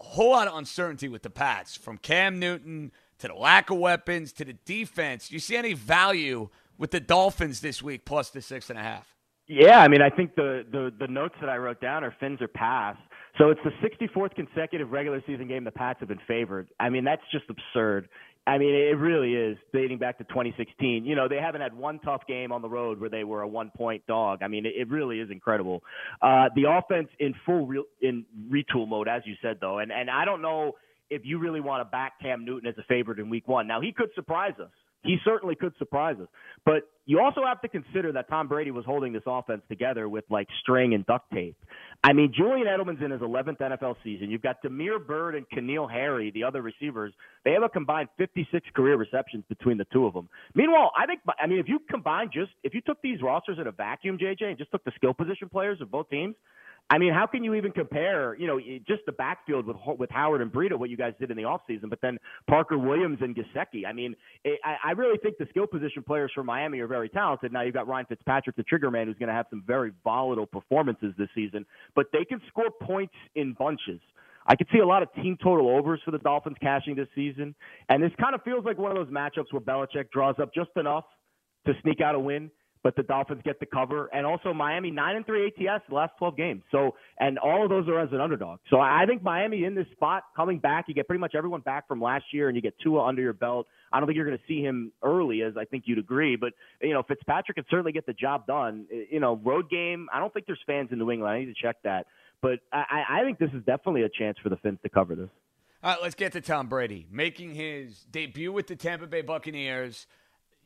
A 0.00 0.02
whole 0.02 0.30
lot 0.30 0.48
of 0.48 0.56
uncertainty 0.56 1.08
with 1.08 1.22
the 1.22 1.30
Pats, 1.30 1.76
from 1.76 1.98
Cam 1.98 2.38
Newton 2.38 2.92
to 3.18 3.28
the 3.28 3.34
lack 3.34 3.70
of 3.70 3.78
weapons 3.78 4.32
to 4.34 4.44
the 4.44 4.54
defense. 4.64 5.28
Do 5.28 5.34
you 5.34 5.40
see 5.40 5.56
any 5.56 5.74
value 5.74 6.48
with 6.78 6.90
the 6.90 7.00
Dolphins 7.00 7.60
this 7.60 7.82
week 7.82 8.04
plus 8.04 8.30
the 8.30 8.42
six 8.42 8.70
and 8.70 8.78
a 8.78 8.82
half? 8.82 9.14
Yeah, 9.48 9.78
I 9.78 9.88
mean, 9.88 10.02
I 10.02 10.10
think 10.10 10.34
the, 10.34 10.64
the, 10.70 10.92
the 10.98 11.06
notes 11.06 11.34
that 11.40 11.48
I 11.48 11.56
wrote 11.56 11.80
down 11.80 12.02
are 12.02 12.14
fins 12.18 12.42
or 12.42 12.48
pass. 12.48 12.96
So 13.38 13.50
it's 13.50 13.60
the 13.64 13.70
64th 13.86 14.34
consecutive 14.34 14.90
regular 14.90 15.22
season 15.26 15.46
game 15.46 15.62
the 15.62 15.70
Pats 15.70 16.00
have 16.00 16.08
been 16.08 16.20
favored. 16.26 16.68
I 16.80 16.88
mean, 16.88 17.04
that's 17.04 17.22
just 17.30 17.44
absurd. 17.50 18.08
I 18.48 18.58
mean, 18.58 18.74
it 18.74 18.96
really 18.96 19.34
is 19.34 19.58
dating 19.72 19.98
back 19.98 20.18
to 20.18 20.24
2016. 20.24 21.04
You 21.04 21.16
know, 21.16 21.28
they 21.28 21.38
haven't 21.40 21.60
had 21.60 21.74
one 21.74 21.98
tough 21.98 22.22
game 22.28 22.52
on 22.52 22.62
the 22.62 22.68
road 22.68 23.00
where 23.00 23.10
they 23.10 23.24
were 23.24 23.42
a 23.42 23.48
one 23.48 23.72
point 23.76 24.06
dog. 24.06 24.38
I 24.42 24.48
mean, 24.48 24.64
it, 24.64 24.74
it 24.76 24.88
really 24.88 25.18
is 25.18 25.30
incredible. 25.30 25.82
Uh, 26.22 26.48
the 26.54 26.64
offense 26.70 27.08
in 27.18 27.34
full 27.44 27.66
re- 27.66 27.84
in 28.00 28.24
retool 28.48 28.86
mode, 28.86 29.08
as 29.08 29.22
you 29.26 29.34
said, 29.42 29.58
though, 29.60 29.80
and 29.80 29.90
and 29.90 30.08
I 30.08 30.24
don't 30.24 30.42
know 30.42 30.74
if 31.10 31.22
you 31.24 31.38
really 31.38 31.60
want 31.60 31.80
to 31.80 31.84
back 31.84 32.20
Cam 32.20 32.44
Newton 32.44 32.68
as 32.68 32.76
a 32.78 32.84
favorite 32.84 33.18
in 33.18 33.30
Week 33.30 33.46
One. 33.46 33.66
Now 33.66 33.80
he 33.80 33.92
could 33.92 34.10
surprise 34.14 34.54
us 34.60 34.70
he 35.06 35.16
certainly 35.24 35.54
could 35.54 35.72
surprise 35.78 36.16
us. 36.20 36.28
But 36.64 36.82
you 37.06 37.20
also 37.20 37.42
have 37.46 37.60
to 37.62 37.68
consider 37.68 38.12
that 38.12 38.28
Tom 38.28 38.48
Brady 38.48 38.72
was 38.72 38.84
holding 38.84 39.12
this 39.12 39.22
offense 39.26 39.62
together 39.68 40.08
with 40.08 40.24
like 40.28 40.48
string 40.60 40.92
and 40.92 41.06
duct 41.06 41.30
tape. 41.32 41.56
I 42.02 42.12
mean, 42.12 42.32
Julian 42.36 42.66
Edelman's 42.66 43.02
in 43.02 43.12
his 43.12 43.20
11th 43.20 43.58
NFL 43.58 43.94
season. 44.02 44.30
You've 44.30 44.42
got 44.42 44.60
Damiere 44.62 44.98
Byrd 44.98 45.36
and 45.36 45.46
N'Keal 45.48 45.90
Harry, 45.90 46.30
the 46.32 46.42
other 46.42 46.62
receivers. 46.62 47.14
They 47.44 47.52
have 47.52 47.62
a 47.62 47.68
combined 47.68 48.08
56 48.18 48.66
career 48.74 48.96
receptions 48.96 49.44
between 49.48 49.78
the 49.78 49.86
two 49.92 50.06
of 50.06 50.14
them. 50.14 50.28
Meanwhile, 50.54 50.90
I 50.98 51.06
think, 51.06 51.20
I 51.40 51.46
mean, 51.46 51.60
if 51.60 51.68
you 51.68 51.78
combine 51.88 52.30
just, 52.32 52.50
if 52.64 52.74
you 52.74 52.80
took 52.80 53.00
these 53.00 53.22
rosters 53.22 53.58
in 53.60 53.68
a 53.68 53.72
vacuum, 53.72 54.18
JJ, 54.18 54.42
and 54.42 54.58
just 54.58 54.72
took 54.72 54.84
the 54.84 54.92
skill 54.96 55.14
position 55.14 55.48
players 55.48 55.80
of 55.80 55.90
both 55.90 56.10
teams, 56.10 56.34
I 56.88 56.98
mean, 56.98 57.12
how 57.12 57.26
can 57.26 57.42
you 57.42 57.54
even 57.54 57.72
compare, 57.72 58.36
you 58.36 58.46
know, 58.46 58.60
just 58.86 59.02
the 59.06 59.12
backfield 59.12 59.66
with 59.66 59.76
with 59.98 60.10
Howard 60.10 60.40
and 60.40 60.52
Breida, 60.52 60.78
what 60.78 60.88
you 60.88 60.96
guys 60.96 61.14
did 61.18 61.32
in 61.32 61.36
the 61.36 61.42
offseason, 61.42 61.90
but 61.90 61.98
then 62.00 62.18
Parker 62.48 62.78
Williams 62.78 63.18
and 63.20 63.34
Gesicki? 63.34 63.84
I 63.86 63.92
mean, 63.92 64.14
it, 64.44 64.60
I, 64.64 64.76
I 64.84 64.90
really 64.92 65.18
think 65.18 65.36
the 65.38 65.46
skill 65.50 65.66
position 65.66 66.04
players 66.04 66.30
for 66.32 66.44
Miami 66.44 66.78
are 66.78 66.86
very 66.86 67.08
talented. 67.08 67.52
Now 67.52 67.62
you've 67.62 67.74
got 67.74 67.88
Ryan 67.88 68.06
Fitzpatrick, 68.06 68.54
the 68.54 68.62
trigger 68.62 68.90
man, 68.90 69.08
who's 69.08 69.18
going 69.18 69.28
to 69.28 69.34
have 69.34 69.46
some 69.50 69.64
very 69.66 69.92
volatile 70.04 70.46
performances 70.46 71.12
this 71.18 71.28
season, 71.34 71.66
but 71.96 72.06
they 72.12 72.24
can 72.24 72.40
score 72.48 72.70
points 72.82 73.14
in 73.34 73.52
bunches. 73.54 74.00
I 74.46 74.54
could 74.54 74.68
see 74.72 74.78
a 74.78 74.86
lot 74.86 75.02
of 75.02 75.12
team 75.14 75.36
total 75.42 75.68
overs 75.68 76.00
for 76.04 76.12
the 76.12 76.18
Dolphins 76.18 76.56
cashing 76.60 76.94
this 76.94 77.08
season, 77.16 77.56
and 77.88 78.00
this 78.00 78.12
kind 78.20 78.32
of 78.36 78.42
feels 78.44 78.64
like 78.64 78.78
one 78.78 78.96
of 78.96 78.96
those 78.96 79.12
matchups 79.12 79.52
where 79.52 79.60
Belichick 79.60 80.12
draws 80.12 80.36
up 80.40 80.54
just 80.54 80.70
enough 80.76 81.04
to 81.66 81.72
sneak 81.82 82.00
out 82.00 82.14
a 82.14 82.20
win 82.20 82.48
but 82.86 82.94
the 82.94 83.02
Dolphins 83.02 83.42
get 83.44 83.58
the 83.58 83.66
cover. 83.66 84.08
And 84.12 84.24
also 84.24 84.54
Miami 84.54 84.92
nine 84.92 85.16
and 85.16 85.26
three 85.26 85.48
ATS 85.48 85.82
the 85.88 85.94
last 85.96 86.12
12 86.18 86.36
games. 86.36 86.62
So 86.70 86.94
and 87.18 87.36
all 87.36 87.64
of 87.64 87.68
those 87.68 87.88
are 87.88 87.98
as 87.98 88.10
an 88.12 88.20
underdog. 88.20 88.60
So 88.70 88.78
I 88.78 89.06
think 89.08 89.24
Miami 89.24 89.64
in 89.64 89.74
this 89.74 89.88
spot 89.90 90.22
coming 90.36 90.60
back. 90.60 90.84
You 90.86 90.94
get 90.94 91.08
pretty 91.08 91.18
much 91.18 91.34
everyone 91.34 91.62
back 91.62 91.88
from 91.88 92.00
last 92.00 92.26
year, 92.32 92.46
and 92.46 92.54
you 92.54 92.62
get 92.62 92.74
Tua 92.78 93.04
under 93.04 93.20
your 93.20 93.32
belt. 93.32 93.66
I 93.92 93.98
don't 93.98 94.06
think 94.06 94.14
you're 94.14 94.24
going 94.24 94.38
to 94.38 94.44
see 94.46 94.62
him 94.62 94.92
early, 95.02 95.42
as 95.42 95.56
I 95.56 95.64
think 95.64 95.82
you'd 95.86 95.98
agree. 95.98 96.36
But 96.36 96.52
you 96.80 96.94
know 96.94 97.02
Fitzpatrick 97.02 97.56
can 97.56 97.64
certainly 97.68 97.90
get 97.90 98.06
the 98.06 98.12
job 98.12 98.46
done. 98.46 98.86
You 99.10 99.18
know 99.18 99.34
road 99.44 99.68
game. 99.68 100.06
I 100.14 100.20
don't 100.20 100.32
think 100.32 100.46
there's 100.46 100.62
fans 100.64 100.90
in 100.92 101.00
New 101.00 101.10
England. 101.10 101.34
I 101.34 101.40
need 101.40 101.46
to 101.46 101.60
check 101.60 101.78
that. 101.82 102.06
But 102.40 102.60
I, 102.72 103.02
I 103.10 103.24
think 103.24 103.40
this 103.40 103.50
is 103.50 103.64
definitely 103.64 104.02
a 104.02 104.08
chance 104.08 104.38
for 104.40 104.48
the 104.48 104.58
Fins 104.58 104.78
to 104.84 104.88
cover 104.88 105.16
this. 105.16 105.30
All 105.82 105.90
right, 105.90 106.02
let's 106.02 106.14
get 106.14 106.30
to 106.34 106.40
Tom 106.40 106.68
Brady 106.68 107.08
making 107.10 107.56
his 107.56 108.06
debut 108.12 108.52
with 108.52 108.68
the 108.68 108.76
Tampa 108.76 109.08
Bay 109.08 109.22
Buccaneers. 109.22 110.06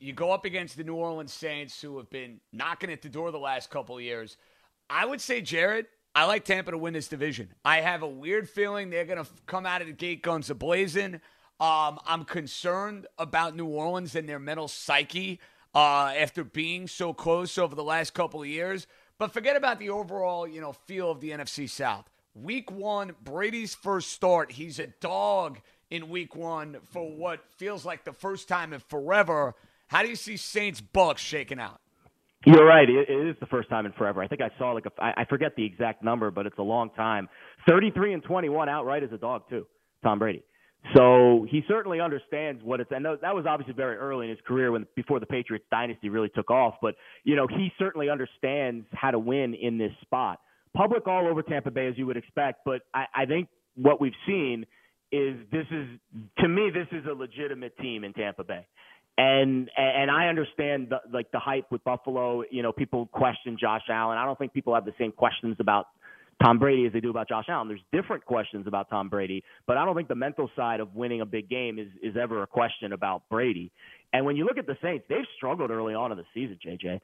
You 0.01 0.13
go 0.13 0.31
up 0.31 0.45
against 0.45 0.77
the 0.77 0.83
New 0.83 0.95
Orleans 0.95 1.31
Saints, 1.31 1.79
who 1.79 1.97
have 1.97 2.09
been 2.09 2.39
knocking 2.51 2.91
at 2.91 3.03
the 3.03 3.07
door 3.07 3.29
the 3.29 3.37
last 3.37 3.69
couple 3.69 3.95
of 3.95 4.01
years. 4.01 4.35
I 4.89 5.05
would 5.05 5.21
say, 5.21 5.41
Jared, 5.41 5.85
I 6.15 6.25
like 6.25 6.43
Tampa 6.43 6.71
to 6.71 6.77
win 6.79 6.93
this 6.93 7.07
division. 7.07 7.53
I 7.63 7.81
have 7.81 8.01
a 8.01 8.07
weird 8.07 8.49
feeling 8.49 8.89
they're 8.89 9.05
going 9.05 9.23
to 9.23 9.29
come 9.45 9.67
out 9.67 9.79
of 9.81 9.85
the 9.85 9.93
gate 9.93 10.23
guns 10.23 10.49
a 10.49 10.55
blazing. 10.55 11.21
Um, 11.59 11.99
I'm 12.07 12.23
concerned 12.25 13.05
about 13.19 13.55
New 13.55 13.67
Orleans 13.67 14.15
and 14.15 14.27
their 14.27 14.39
mental 14.39 14.67
psyche 14.67 15.39
uh, 15.75 16.11
after 16.17 16.43
being 16.43 16.87
so 16.87 17.13
close 17.13 17.59
over 17.59 17.75
the 17.75 17.83
last 17.83 18.15
couple 18.15 18.41
of 18.41 18.47
years. 18.47 18.87
But 19.19 19.31
forget 19.31 19.55
about 19.55 19.77
the 19.77 19.91
overall, 19.91 20.47
you 20.47 20.61
know, 20.61 20.73
feel 20.73 21.11
of 21.11 21.21
the 21.21 21.29
NFC 21.29 21.69
South. 21.69 22.09
Week 22.33 22.71
one, 22.71 23.13
Brady's 23.23 23.75
first 23.75 24.11
start. 24.11 24.53
He's 24.53 24.79
a 24.79 24.87
dog 24.87 25.59
in 25.91 26.09
week 26.09 26.35
one 26.35 26.77
for 26.89 27.07
what 27.07 27.45
feels 27.51 27.85
like 27.85 28.03
the 28.03 28.13
first 28.13 28.47
time 28.47 28.73
in 28.73 28.79
forever. 28.79 29.53
How 29.91 30.03
do 30.03 30.07
you 30.07 30.15
see 30.15 30.37
Saints 30.37 30.79
Bucs 30.79 31.17
shaking 31.17 31.59
out? 31.59 31.81
You're 32.45 32.65
right. 32.65 32.89
It, 32.89 33.09
it 33.09 33.27
is 33.27 33.35
the 33.41 33.45
first 33.47 33.69
time 33.69 33.85
in 33.85 33.91
forever. 33.91 34.23
I 34.23 34.27
think 34.29 34.39
I 34.39 34.49
saw 34.57 34.71
like 34.71 34.85
a, 34.85 34.91
I, 35.03 35.25
forget 35.25 35.57
the 35.57 35.65
exact 35.65 36.01
number, 36.01 36.31
but 36.31 36.45
it's 36.45 36.57
a 36.57 36.63
long 36.63 36.91
time. 36.91 37.27
33 37.67 38.13
and 38.13 38.23
21 38.23 38.69
outright 38.69 39.03
as 39.03 39.11
a 39.11 39.17
dog 39.17 39.49
too. 39.49 39.67
Tom 40.01 40.17
Brady. 40.17 40.43
So 40.95 41.45
he 41.51 41.63
certainly 41.67 41.99
understands 41.99 42.63
what 42.63 42.79
it's, 42.79 42.89
and 42.89 43.03
that 43.03 43.35
was 43.35 43.45
obviously 43.45 43.73
very 43.73 43.97
early 43.97 44.27
in 44.27 44.29
his 44.29 44.39
career 44.47 44.71
when 44.71 44.87
before 44.95 45.19
the 45.19 45.25
Patriots 45.25 45.65
dynasty 45.69 46.07
really 46.07 46.29
took 46.29 46.49
off. 46.49 46.75
But 46.81 46.95
you 47.25 47.35
know, 47.35 47.47
he 47.47 47.69
certainly 47.77 48.09
understands 48.09 48.85
how 48.93 49.11
to 49.11 49.19
win 49.19 49.53
in 49.55 49.77
this 49.77 49.91
spot. 50.03 50.39
Public 50.73 51.05
all 51.05 51.27
over 51.27 51.43
Tampa 51.43 51.69
Bay 51.69 51.87
as 51.87 51.97
you 51.97 52.05
would 52.05 52.17
expect, 52.17 52.61
but 52.63 52.83
I, 52.93 53.07
I 53.13 53.25
think 53.25 53.49
what 53.75 53.99
we've 53.99 54.13
seen 54.25 54.65
is 55.11 55.35
this 55.51 55.65
is 55.69 55.87
to 56.39 56.47
me 56.47 56.71
this 56.73 56.87
is 56.97 57.05
a 57.05 57.13
legitimate 57.13 57.77
team 57.79 58.05
in 58.05 58.13
Tampa 58.13 58.45
Bay 58.45 58.65
and 59.17 59.69
and 59.75 60.09
I 60.09 60.27
understand 60.27 60.89
the, 60.89 60.99
like 61.11 61.31
the 61.31 61.39
hype 61.39 61.71
with 61.71 61.83
Buffalo. 61.83 62.43
You 62.49 62.63
know, 62.63 62.71
people 62.71 63.07
question 63.07 63.57
Josh 63.59 63.83
Allen. 63.89 64.17
I 64.17 64.25
don't 64.25 64.37
think 64.37 64.53
people 64.53 64.73
have 64.73 64.85
the 64.85 64.93
same 64.97 65.11
questions 65.11 65.57
about 65.59 65.87
Tom 66.41 66.59
Brady 66.59 66.85
as 66.85 66.93
they 66.93 67.01
do 67.01 67.09
about 67.09 67.27
Josh 67.27 67.45
Allen. 67.49 67.67
There's 67.67 67.83
different 67.91 68.25
questions 68.25 68.67
about 68.67 68.89
Tom 68.89 69.09
Brady, 69.09 69.43
but 69.67 69.77
I 69.77 69.85
don't 69.85 69.95
think 69.95 70.07
the 70.07 70.15
mental 70.15 70.49
side 70.55 70.79
of 70.79 70.95
winning 70.95 71.21
a 71.21 71.25
big 71.25 71.49
game 71.49 71.77
is 71.77 71.87
is 72.01 72.15
ever 72.17 72.41
a 72.41 72.47
question 72.47 72.93
about 72.93 73.23
Brady. 73.29 73.71
And 74.13 74.25
when 74.25 74.35
you 74.35 74.45
look 74.45 74.57
at 74.57 74.65
the 74.65 74.77
Saints, 74.81 75.05
they've 75.09 75.25
struggled 75.37 75.71
early 75.71 75.93
on 75.93 76.11
in 76.11 76.17
the 76.17 76.25
season. 76.33 76.57
JJ, 76.65 76.99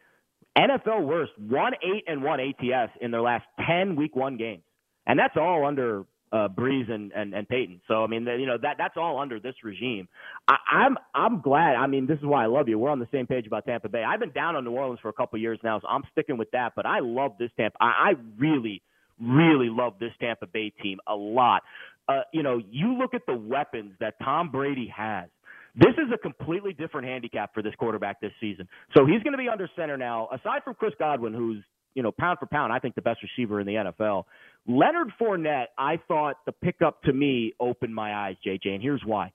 NFL 0.57 1.05
worst, 1.05 1.31
one 1.37 1.73
eight 1.83 2.05
and 2.07 2.23
one 2.23 2.39
ATS 2.39 2.91
in 3.01 3.11
their 3.11 3.21
last 3.21 3.45
ten 3.65 3.95
Week 3.95 4.15
One 4.15 4.37
games, 4.37 4.63
and 5.05 5.19
that's 5.19 5.35
all 5.37 5.65
under 5.65 6.05
uh, 6.31 6.47
Brees 6.49 6.91
and, 6.91 7.11
and 7.13 7.33
and 7.33 7.47
Payton. 7.47 7.81
So 7.87 8.03
I 8.03 8.07
mean, 8.07 8.25
you 8.25 8.45
know 8.45 8.57
that 8.61 8.75
that's 8.77 8.95
all 8.97 9.19
under 9.19 9.39
this 9.39 9.55
regime. 9.63 10.07
I, 10.47 10.55
I'm 10.71 10.97
I'm 11.13 11.41
glad. 11.41 11.75
I 11.75 11.87
mean, 11.87 12.07
this 12.07 12.17
is 12.19 12.25
why 12.25 12.43
I 12.43 12.47
love 12.47 12.67
you. 12.67 12.77
We're 12.77 12.89
on 12.89 12.99
the 12.99 13.07
same 13.11 13.27
page 13.27 13.47
about 13.47 13.65
Tampa 13.65 13.89
Bay. 13.89 14.03
I've 14.03 14.19
been 14.19 14.31
down 14.31 14.55
on 14.55 14.63
New 14.63 14.71
Orleans 14.71 14.99
for 15.01 15.09
a 15.09 15.13
couple 15.13 15.39
years 15.39 15.59
now, 15.63 15.79
so 15.79 15.87
I'm 15.87 16.03
sticking 16.11 16.37
with 16.37 16.51
that. 16.51 16.73
But 16.75 16.85
I 16.85 16.99
love 16.99 17.33
this 17.39 17.51
Tampa. 17.57 17.77
I, 17.79 17.85
I 17.85 18.13
really, 18.37 18.81
really 19.19 19.69
love 19.69 19.93
this 19.99 20.11
Tampa 20.19 20.47
Bay 20.47 20.71
team 20.81 20.99
a 21.07 21.15
lot. 21.15 21.63
Uh, 22.09 22.21
you 22.33 22.43
know, 22.43 22.61
you 22.71 22.97
look 22.97 23.13
at 23.13 23.25
the 23.25 23.35
weapons 23.35 23.93
that 23.99 24.15
Tom 24.23 24.49
Brady 24.51 24.91
has. 24.95 25.29
This 25.75 25.93
is 25.93 26.11
a 26.11 26.17
completely 26.17 26.73
different 26.73 27.07
handicap 27.07 27.53
for 27.53 27.61
this 27.61 27.75
quarterback 27.75 28.19
this 28.19 28.31
season. 28.41 28.67
So 28.95 29.05
he's 29.05 29.21
going 29.21 29.33
to 29.33 29.37
be 29.37 29.47
under 29.47 29.69
center 29.75 29.95
now. 29.95 30.27
Aside 30.33 30.63
from 30.63 30.73
Chris 30.73 30.93
Godwin, 30.97 31.33
who's 31.33 31.63
you 31.97 32.03
know, 32.03 32.11
pound 32.11 32.37
for 32.37 32.45
pound, 32.45 32.71
I 32.71 32.77
think 32.77 32.93
the 32.93 33.01
best 33.01 33.21
receiver 33.23 33.59
in 33.59 33.65
the 33.65 33.73
NFL. 33.73 34.25
Leonard 34.67 35.11
Fournette, 35.19 35.65
I 35.79 35.99
thought 36.07 36.35
the 36.45 36.51
pickup 36.51 37.01
to 37.03 37.11
me 37.11 37.53
opened 37.59 37.95
my 37.95 38.13
eyes, 38.13 38.35
JJ, 38.45 38.67
and 38.67 38.83
here's 38.83 39.01
why. 39.03 39.33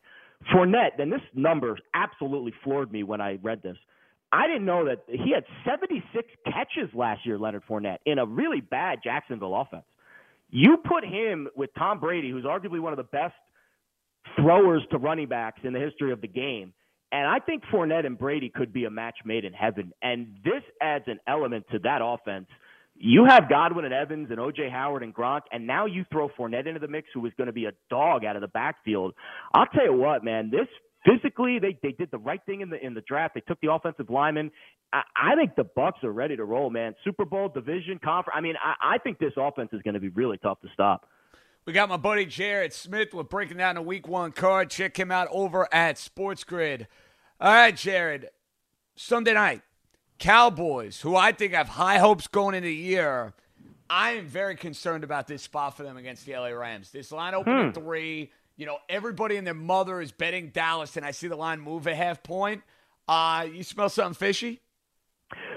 Fournette, 0.55 1.01
and 1.01 1.13
this 1.13 1.21
number 1.35 1.77
absolutely 1.93 2.55
floored 2.63 2.93
me 2.93 3.03
when 3.03 3.21
I 3.21 3.41
read 3.43 3.65
this. 3.65 3.77
I 4.31 4.47
didn't 4.47 4.65
know 4.65 4.85
that 4.85 5.03
he 5.09 5.33
had 5.33 5.43
76 5.69 6.25
catches 6.45 6.95
last 6.95 7.27
year, 7.27 7.37
Leonard 7.37 7.65
Fournette, 7.69 7.99
in 8.07 8.21
a 8.21 8.27
really 8.27 8.61
bad 8.61 9.01
Jacksonville 9.03 9.61
offense. 9.61 9.83
You 10.51 10.77
put 10.77 11.05
him 11.05 11.49
with 11.57 11.71
Tom 11.77 11.99
Brady, 11.99 12.31
who's 12.31 12.45
arguably 12.45 12.79
one 12.79 12.93
of 12.93 12.97
the 12.97 13.03
best 13.03 13.35
throwers 14.37 14.83
to 14.93 14.99
running 14.99 15.27
backs 15.27 15.59
in 15.65 15.73
the 15.73 15.81
history 15.81 16.13
of 16.13 16.21
the 16.21 16.29
game, 16.29 16.73
and 17.13 17.29
I 17.29 17.39
think 17.39 17.63
Fournette 17.73 18.07
and 18.07 18.19
Brady 18.19 18.49
could 18.49 18.73
be 18.73 18.87
a 18.87 18.91
match 18.91 19.19
made 19.25 19.45
in 19.45 19.53
heaven. 19.53 19.93
And 20.03 20.39
this 20.43 20.63
adds 20.81 21.05
an 21.07 21.21
element 21.29 21.67
to 21.71 21.79
that 21.81 22.01
offense. 22.03 22.47
You 22.97 23.27
have 23.29 23.49
Godwin 23.51 23.85
and 23.85 23.93
Evans 23.93 24.29
and 24.31 24.39
OJ 24.39 24.71
Howard 24.71 25.03
and 25.03 25.15
Gronk, 25.15 25.43
and 25.51 25.67
now 25.67 25.87
you 25.87 26.05
throw 26.11 26.31
Fournette 26.31 26.67
into 26.67 26.81
the 26.81 26.89
mix, 26.89 27.09
who 27.13 27.25
is 27.27 27.33
going 27.37 27.49
to 27.49 27.53
be 27.53 27.67
a 27.67 27.73
dog 27.91 28.25
out 28.25 28.37
of 28.37 28.43
the 28.43 28.49
backfield. 28.49 29.15
I'll 29.55 29.67
tell 29.67 29.85
you 29.85 29.95
what, 29.95 30.25
man, 30.25 30.51
this 30.51 30.67
physically 31.05 31.59
they 31.59 31.77
they 31.83 31.93
did 31.93 32.11
the 32.11 32.19
right 32.19 32.41
thing 32.47 32.61
in 32.61 32.71
the 32.71 32.85
in 32.85 32.95
the 32.95 33.03
draft. 33.03 33.35
They 33.35 33.41
took 33.41 33.61
the 33.61 33.73
offensive 33.73 34.09
lineman. 34.09 34.51
I, 34.93 35.03
I 35.17 35.37
think 35.37 35.57
the 35.57 35.65
Bucs 35.65 36.05
are 36.05 36.13
ready 36.13 36.37
to 36.37 36.45
roll, 36.45 36.71
man. 36.71 36.95
Super 37.05 37.25
Bowl, 37.25 37.49
division, 37.49 37.99
conference. 38.03 38.37
I 38.37 38.41
mean, 38.41 38.55
I, 38.63 38.95
I 38.95 38.99
think 38.99 39.19
this 39.19 39.33
offense 39.37 39.71
is 39.73 39.83
going 39.83 39.95
to 39.95 40.01
be 40.01 40.11
really 40.11 40.39
tough 40.39 40.61
to 40.61 40.69
stop. 40.73 41.09
We 41.65 41.73
got 41.73 41.89
my 41.89 41.97
buddy 41.97 42.27
Jared 42.27 42.73
Smith. 42.73 43.15
We're 43.15 43.23
breaking 43.23 43.59
down 43.59 43.77
a 43.77 43.83
week 43.83 44.09
one 44.09 44.33
card. 44.33 44.69
Check 44.71 44.97
him 44.97 45.11
out 45.11 45.29
over 45.31 45.69
at 45.73 45.97
SportsGrid. 45.97 46.87
All 47.43 47.53
right, 47.53 47.77
Jared. 47.77 48.29
Sunday 48.95 49.35
night, 49.35 49.63
Cowboys, 50.21 51.01
who 51.01 51.17
I 51.17 51.33
think 51.33 51.55
have 51.55 51.69
high 51.69 51.99
hopes 51.99 52.29
going 52.29 52.55
into 52.55 52.69
the 52.69 52.75
year. 52.75 53.35
I 53.91 54.13
am 54.13 54.27
very 54.27 54.55
concerned 54.55 55.03
about 55.03 55.27
this 55.27 55.43
spot 55.43 55.77
for 55.77 55.83
them 55.83 55.97
against 55.97 56.25
the 56.25 56.35
LA 56.35 56.51
Rams. 56.51 56.93
This 56.93 57.11
line 57.11 57.35
opened 57.35 57.61
hmm. 57.61 57.69
at 57.71 57.75
three. 57.75 58.31
You 58.57 58.67
know, 58.67 58.77
everybody 58.89 59.39
and 59.39 59.45
their 59.45 59.55
mother 59.55 60.01
is 60.01 60.13
betting 60.13 60.51
Dallas, 60.51 60.97
and 60.97 61.05
I 61.05 61.11
see 61.11 61.27
the 61.27 61.35
line 61.35 61.59
move 61.59 61.89
a 61.89 61.97
half 61.97 62.23
point. 62.23 62.63
Uh, 63.09 63.49
you 63.53 63.65
smell 63.65 63.89
something 63.89 64.15
fishy? 64.15 64.61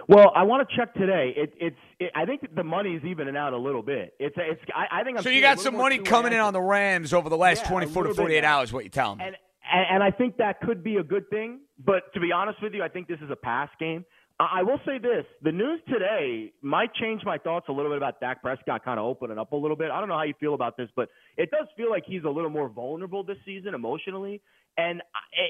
Well, 0.08 0.32
I 0.36 0.42
want 0.42 0.68
to 0.68 0.75
check 0.75 0.92
today. 0.96 1.36
It, 1.38 1.54
it's. 1.60 1.77
It, 2.00 2.12
I 2.15 2.25
think 2.25 2.56
the 2.56 2.63
money's 2.63 3.04
evening 3.04 3.38
out 3.38 3.54
a 3.54 3.60
little 3.60 3.84
bit. 3.84 4.15
It's. 4.20 4.36
It's. 4.39 4.62
I, 4.74 5.01
I 5.01 5.04
think. 5.04 5.18
I'm 5.18 5.24
so 5.24 5.30
you 5.30 5.42
got 5.42 5.60
some 5.60 5.77
money 5.77 6.00
coming 6.00 6.34
in 6.34 6.39
on 6.39 6.54
the 6.54 6.62
Rams 6.62 7.13
over 7.13 7.30
the 7.30 7.38
last 7.38 7.62
yeah, 7.65 7.70
24 7.70 8.04
to 8.06 8.13
48 8.15 8.44
hours. 8.44 8.74
What 8.74 8.86
you 8.86 8.89
telling 8.89 9.20
me? 9.20 9.25
And, 9.25 9.36
and, 9.75 9.86
and 9.96 10.03
I 10.03 10.12
think 10.12 10.38
that 10.38 10.62
could 10.62 10.84
be 10.84 10.96
a 10.96 11.03
good 11.03 11.29
thing. 11.29 11.60
But 11.84 12.13
to 12.13 12.20
be 12.20 12.32
honest 12.32 12.62
with 12.63 12.74
you, 12.74 12.82
I 12.84 12.88
think 12.88 13.08
this 13.08 13.20
is 13.22 13.29
a 13.29 13.36
pass 13.36 13.70
game. 13.79 14.05
I 14.39 14.63
will 14.63 14.79
say 14.86 14.98
this: 14.98 15.25
the 15.44 15.51
news 15.51 15.82
today 15.88 16.51
might 16.62 16.94
change 16.94 17.22
my 17.25 17.38
thoughts 17.38 17.67
a 17.70 17.72
little 17.72 17.91
bit 17.91 17.98
about 17.98 18.20
Dak 18.20 18.41
Prescott 18.41 18.84
kind 18.84 19.00
of 19.00 19.05
opening 19.05 19.38
up 19.38 19.51
a 19.51 19.55
little 19.55 19.77
bit. 19.77 19.91
I 19.91 20.00
don't 20.00 20.10
know 20.10 20.17
how 20.17 20.24
you 20.24 20.34
feel 20.39 20.53
about 20.53 20.77
this, 20.77 20.89
but 20.96 21.10
it 21.38 21.51
does 21.51 21.67
feel 21.77 21.89
like 21.89 22.03
he's 22.05 22.24
a 22.25 22.29
little 22.29 22.50
more 22.50 22.67
vulnerable 22.67 23.24
this 23.24 23.38
season 23.46 23.74
emotionally, 23.74 24.41
and 24.77 25.01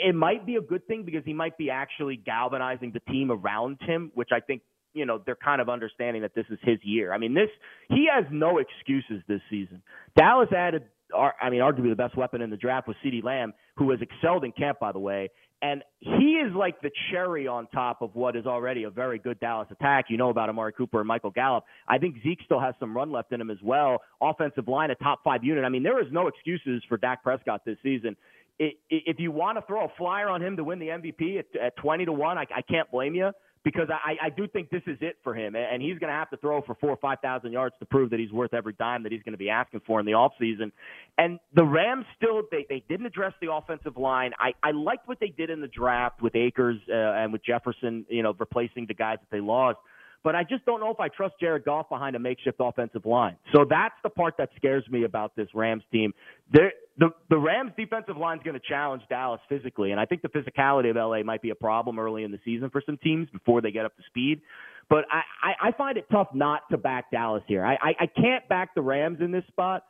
it 0.04 0.14
might 0.14 0.46
be 0.46 0.56
a 0.56 0.62
good 0.62 0.86
thing 0.88 1.04
because 1.04 1.24
he 1.26 1.34
might 1.34 1.58
be 1.58 1.72
actually 1.72 2.16
galvanizing 2.16 2.92
the 2.92 3.00
team 3.12 3.32
around 3.32 3.78
him, 3.82 4.12
which 4.14 4.30
I 4.32 4.40
think 4.40 4.62
you 4.94 5.08
know 5.08 5.20
they're 5.26 5.36
kind 5.36 5.62
of 5.62 5.70
understanding 5.70 6.22
that 6.22 6.36
this 6.36 6.46
is 6.52 6.60
his 6.62 6.78
year. 6.84 7.12
I 7.12 7.18
mean, 7.18 7.34
this 7.34 7.50
he 7.90 8.08
has 8.14 8.26
no 8.32 8.60
excuses 8.60 9.24
this 9.28 9.42
season. 9.50 9.82
Dallas 10.16 10.50
added, 10.56 10.84
I 11.16 11.50
mean, 11.50 11.62
arguably 11.62 11.90
the 11.90 11.96
best 11.96 12.16
weapon 12.16 12.42
in 12.42 12.52
the 12.52 12.58
draft 12.58 12.88
was 12.88 12.96
CeeDee 13.04 13.24
Lamb, 13.24 13.54
who 13.78 13.92
has 13.92 14.00
excelled 14.02 14.44
in 14.44 14.52
camp, 14.52 14.80
by 14.80 14.92
the 14.92 15.00
way. 15.00 15.30
And 15.62 15.84
he 16.00 16.42
is 16.46 16.54
like 16.54 16.82
the 16.82 16.92
cherry 17.10 17.48
on 17.48 17.68
top 17.68 18.02
of 18.02 18.14
what 18.14 18.36
is 18.36 18.46
already 18.46 18.84
a 18.84 18.90
very 18.90 19.18
good 19.18 19.40
Dallas 19.40 19.68
attack. 19.72 20.06
You 20.10 20.18
know 20.18 20.30
about 20.30 20.50
Amari 20.50 20.74
Cooper 20.74 21.00
and 21.00 21.08
Michael 21.08 21.32
Gallup. 21.32 21.64
I 21.88 21.98
think 21.98 22.18
Zeke 22.24 22.40
still 22.46 22.60
has 22.60 22.76
some 22.80 22.96
run 22.96 23.12
left 23.12 23.32
in 23.32 23.42
him 23.42 23.50
as 23.50 23.58
well. 23.64 24.02
Offensive 24.22 24.68
line, 24.68 24.92
a 24.92 24.96
top 24.96 25.24
five 25.24 25.44
unit. 25.44 25.64
I 25.64 25.70
mean, 25.70 25.82
there 25.82 26.00
is 26.00 26.12
no 26.12 26.28
excuses 26.28 26.84
for 26.88 26.98
Dak 26.98 27.24
Prescott 27.24 27.62
this 27.66 27.78
season. 27.82 28.16
If 28.60 29.20
you 29.20 29.32
want 29.32 29.58
to 29.58 29.64
throw 29.66 29.86
a 29.86 29.90
flyer 29.98 30.30
on 30.30 30.42
him 30.42 30.56
to 30.58 30.64
win 30.64 30.80
the 30.80 30.88
MVP 30.88 31.40
at, 31.40 31.46
at 31.60 31.78
20 31.78 32.06
to 32.06 32.14
1, 32.14 32.38
I, 32.38 32.46
I 32.56 32.62
can't 32.62 32.90
blame 32.92 33.16
you 33.16 33.32
because 33.66 33.90
I, 33.90 34.28
I 34.28 34.30
do 34.30 34.48
think 34.48 34.70
this 34.70 34.84
is 34.86 34.98
it 35.02 35.18
for 35.24 35.34
him, 35.34 35.56
and 35.56 35.82
he's 35.82 35.98
going 35.98 36.12
to 36.12 36.16
have 36.16 36.30
to 36.30 36.38
throw 36.38 36.62
for 36.62 36.76
four 36.76 36.92
or 36.92 36.98
five 36.98 37.18
thousand 37.22 37.52
yards 37.52 37.76
to 37.80 37.86
prove 37.86 38.12
that 38.12 38.20
he's 38.20 38.32
worth 38.32 38.54
every 38.54 38.74
dime 38.74 39.02
that 39.04 39.12
he's 39.12 39.24
going 39.24 39.34
to 39.34 39.40
be 39.40 39.50
asking 39.50 39.82
for 39.88 40.00
in 40.00 40.06
the 40.06 40.12
offseason. 40.12 40.72
And 41.18 41.40
the 41.56 41.66
Rams 41.66 42.06
still 42.16 42.44
they 42.52 42.68
they 42.70 42.84
didn't 42.88 43.08
address 43.08 43.34
the 43.42 43.52
offensive 43.52 43.98
line. 43.98 44.32
I 44.40 44.54
I 44.64 44.72
liked 44.72 45.08
what 45.08 45.20
they 45.20 45.34
did 45.36 45.50
in 45.50 45.62
the 45.62 45.68
draft 45.68 46.22
with 46.22 46.36
Akers 46.36 46.78
uh, 46.88 46.94
and 46.94 47.34
with 47.34 47.44
Jefferson, 47.44 48.06
you 48.08 48.22
know, 48.22 48.36
replacing 48.40 48.86
the 48.86 48.94
guys 48.94 49.18
that 49.20 49.36
they 49.36 49.42
lost. 49.42 49.80
But 50.24 50.36
I 50.36 50.44
just 50.44 50.66
don't 50.66 50.80
know 50.80 50.92
if 50.92 51.00
I 51.00 51.08
trust 51.08 51.36
Jared 51.40 51.66
Goff 51.66 51.90
behind 51.90 52.16
a 52.16 52.20
makeshift 52.20 52.58
offensive 52.60 53.06
line. 53.06 53.38
So 53.54 53.66
that's 53.68 53.96
the 54.04 54.10
part 54.10 54.36
that 54.38 54.50
scares 54.56 54.84
me 54.90 55.04
about 55.04 55.36
this 55.36 55.48
Rams 55.54 55.84
team. 55.92 56.14
They're 56.52 56.72
the 56.98 57.10
the 57.30 57.38
Rams 57.38 57.72
defensive 57.78 58.18
line 58.18 58.38
is 58.38 58.44
going 58.44 58.60
to 58.60 58.66
challenge 58.68 59.04
Dallas 59.10 59.42
physically, 59.50 59.92
and 59.92 60.00
I 60.00 60.06
think 60.06 60.22
the 60.22 60.30
physicality 60.30 60.90
of 60.90 60.96
LA 60.96 61.24
might 61.24 61.42
be 61.42 61.50
a 61.50 61.56
problem 61.56 62.00
early 62.00 62.24
in 62.24 62.32
the 62.32 62.40
season 62.46 62.70
for 62.70 62.82
some 62.86 62.98
teams 62.98 63.28
before 63.32 63.62
they 63.62 63.72
get 63.72 63.86
up 63.86 63.96
to 63.98 64.04
speed. 64.08 64.42
But 64.90 65.06
I, 65.12 65.22
I, 65.44 65.70
I 65.70 65.72
find 65.72 65.98
it 65.98 66.06
tough 66.12 66.28
not 66.34 66.62
to 66.72 66.78
back 66.78 67.12
Dallas 67.12 67.44
here. 67.48 67.66
I, 67.66 67.74
I, 67.74 67.96
I 68.02 68.08
can't 68.08 68.48
back 68.48 68.76
the 68.76 68.82
Rams 68.82 69.18
in 69.20 69.32
this 69.32 69.44
spot. 69.48 69.84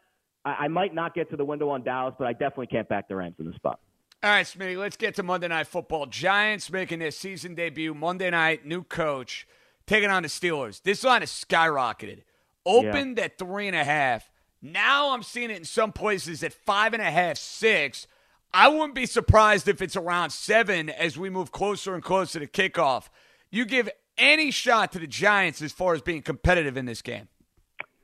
I, 0.45 0.51
I 0.51 0.67
might 0.67 0.93
not 0.93 1.13
get 1.13 1.29
to 1.31 1.37
the 1.37 1.45
window 1.45 1.69
on 1.69 1.83
Dallas, 1.83 2.15
but 2.17 2.27
I 2.27 2.31
definitely 2.31 2.67
can't 2.67 2.87
back 2.87 3.07
the 3.07 3.15
Rams 3.15 3.35
in 3.39 3.45
this 3.45 3.55
spot. 3.55 3.79
All 4.23 4.31
right, 4.31 4.45
Smitty, 4.45 4.77
let's 4.77 4.97
get 4.97 5.15
to 5.15 5.23
Monday 5.23 5.49
Night 5.49 5.67
Football. 5.67 6.07
Giants 6.07 6.71
making 6.71 6.99
their 6.99 7.11
season 7.11 7.53
debut 7.53 7.93
Monday 7.93 8.29
night, 8.29 8.65
new 8.65 8.83
coach, 8.83 9.47
taking 9.85 10.09
on 10.09 10.23
the 10.23 10.29
Steelers. 10.29 10.81
This 10.81 11.03
line 11.03 11.21
is 11.21 11.29
skyrocketed. 11.29 12.23
Opened 12.65 13.17
yeah. 13.17 13.25
at 13.25 13.37
three 13.37 13.67
and 13.67 13.75
a 13.75 13.83
half. 13.83 14.31
Now 14.65 15.13
I'm 15.13 15.21
seeing 15.21 15.51
it 15.51 15.57
in 15.57 15.63
some 15.63 15.91
places 15.91 16.41
at 16.41 16.51
five 16.51 16.93
and 16.93 17.01
a 17.01 17.11
half, 17.11 17.37
six. 17.37 18.07
I 18.51 18.67
wouldn't 18.67 18.95
be 18.95 19.05
surprised 19.05 19.67
if 19.67 19.79
it's 19.79 19.95
around 19.95 20.31
seven 20.31 20.89
as 20.89 21.19
we 21.19 21.29
move 21.29 21.51
closer 21.51 21.93
and 21.93 22.03
closer 22.03 22.39
to 22.39 22.47
kickoff. 22.47 23.09
You 23.51 23.65
give 23.65 23.91
any 24.17 24.49
shot 24.49 24.91
to 24.93 24.99
the 24.99 25.05
Giants 25.05 25.61
as 25.61 25.71
far 25.71 25.93
as 25.93 26.01
being 26.01 26.23
competitive 26.23 26.77
in 26.77 26.85
this 26.85 27.03
game? 27.03 27.27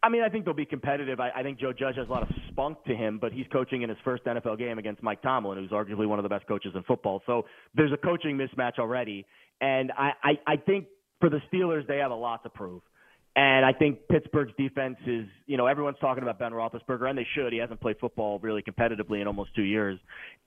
I 0.04 0.10
mean, 0.10 0.22
I 0.22 0.30
think 0.30 0.46
they'll 0.46 0.54
be 0.54 0.66
competitive. 0.66 1.20
I, 1.20 1.32
I 1.36 1.42
think 1.42 1.60
Joe 1.60 1.74
Judge 1.74 1.96
has 1.96 2.08
a 2.08 2.12
lot 2.12 2.22
of 2.22 2.30
spunk 2.50 2.84
to 2.86 2.96
him, 2.96 3.18
but 3.20 3.32
he's 3.32 3.48
coaching 3.52 3.82
in 3.82 3.90
his 3.90 3.98
first 4.04 4.24
NFL 4.26 4.60
game 4.60 4.78
against 4.78 5.02
Mike 5.02 5.24
Tomlin, 5.24 5.58
who's 5.58 5.72
arguably 5.72 6.08
one 6.08 6.20
of 6.20 6.24
the 6.24 6.30
best 6.30 6.46
coaches 6.48 6.74
in 6.76 6.84
football. 6.84 7.24
So 7.26 7.46
there's 7.74 7.92
a 7.92 7.98
coaching 7.98 8.38
mismatch 8.38 8.78
already. 8.78 9.26
And 9.62 9.92
I, 9.98 10.12
I, 10.24 10.32
I 10.46 10.56
think 10.58 10.86
for 11.20 11.30
the 11.32 11.40
Steelers, 11.52 11.88
they 11.88 11.98
have 11.98 12.12
a 12.12 12.16
lot 12.16 12.44
to 12.44 12.50
prove. 12.50 12.84
And 13.34 13.66
I 13.66 13.72
think 13.72 14.10
Pittsburgh's 14.10 14.52
defense 14.58 14.98
is, 15.08 15.26
you 15.46 15.56
know, 15.56 15.66
everyone's 15.66 15.98
talking 16.02 16.22
about 16.22 16.38
Ben 16.38 16.52
Roethlisberger, 16.52 17.10
and 17.10 17.18
they 17.18 17.28
should. 17.34 17.54
He 17.54 17.60
hasn't 17.60 17.80
played 17.80 17.96
football 17.98 18.40
really 18.40 18.62
competitively 18.62 19.22
in 19.22 19.28
almost 19.28 19.56
two 19.56 19.64
years. 19.64 19.98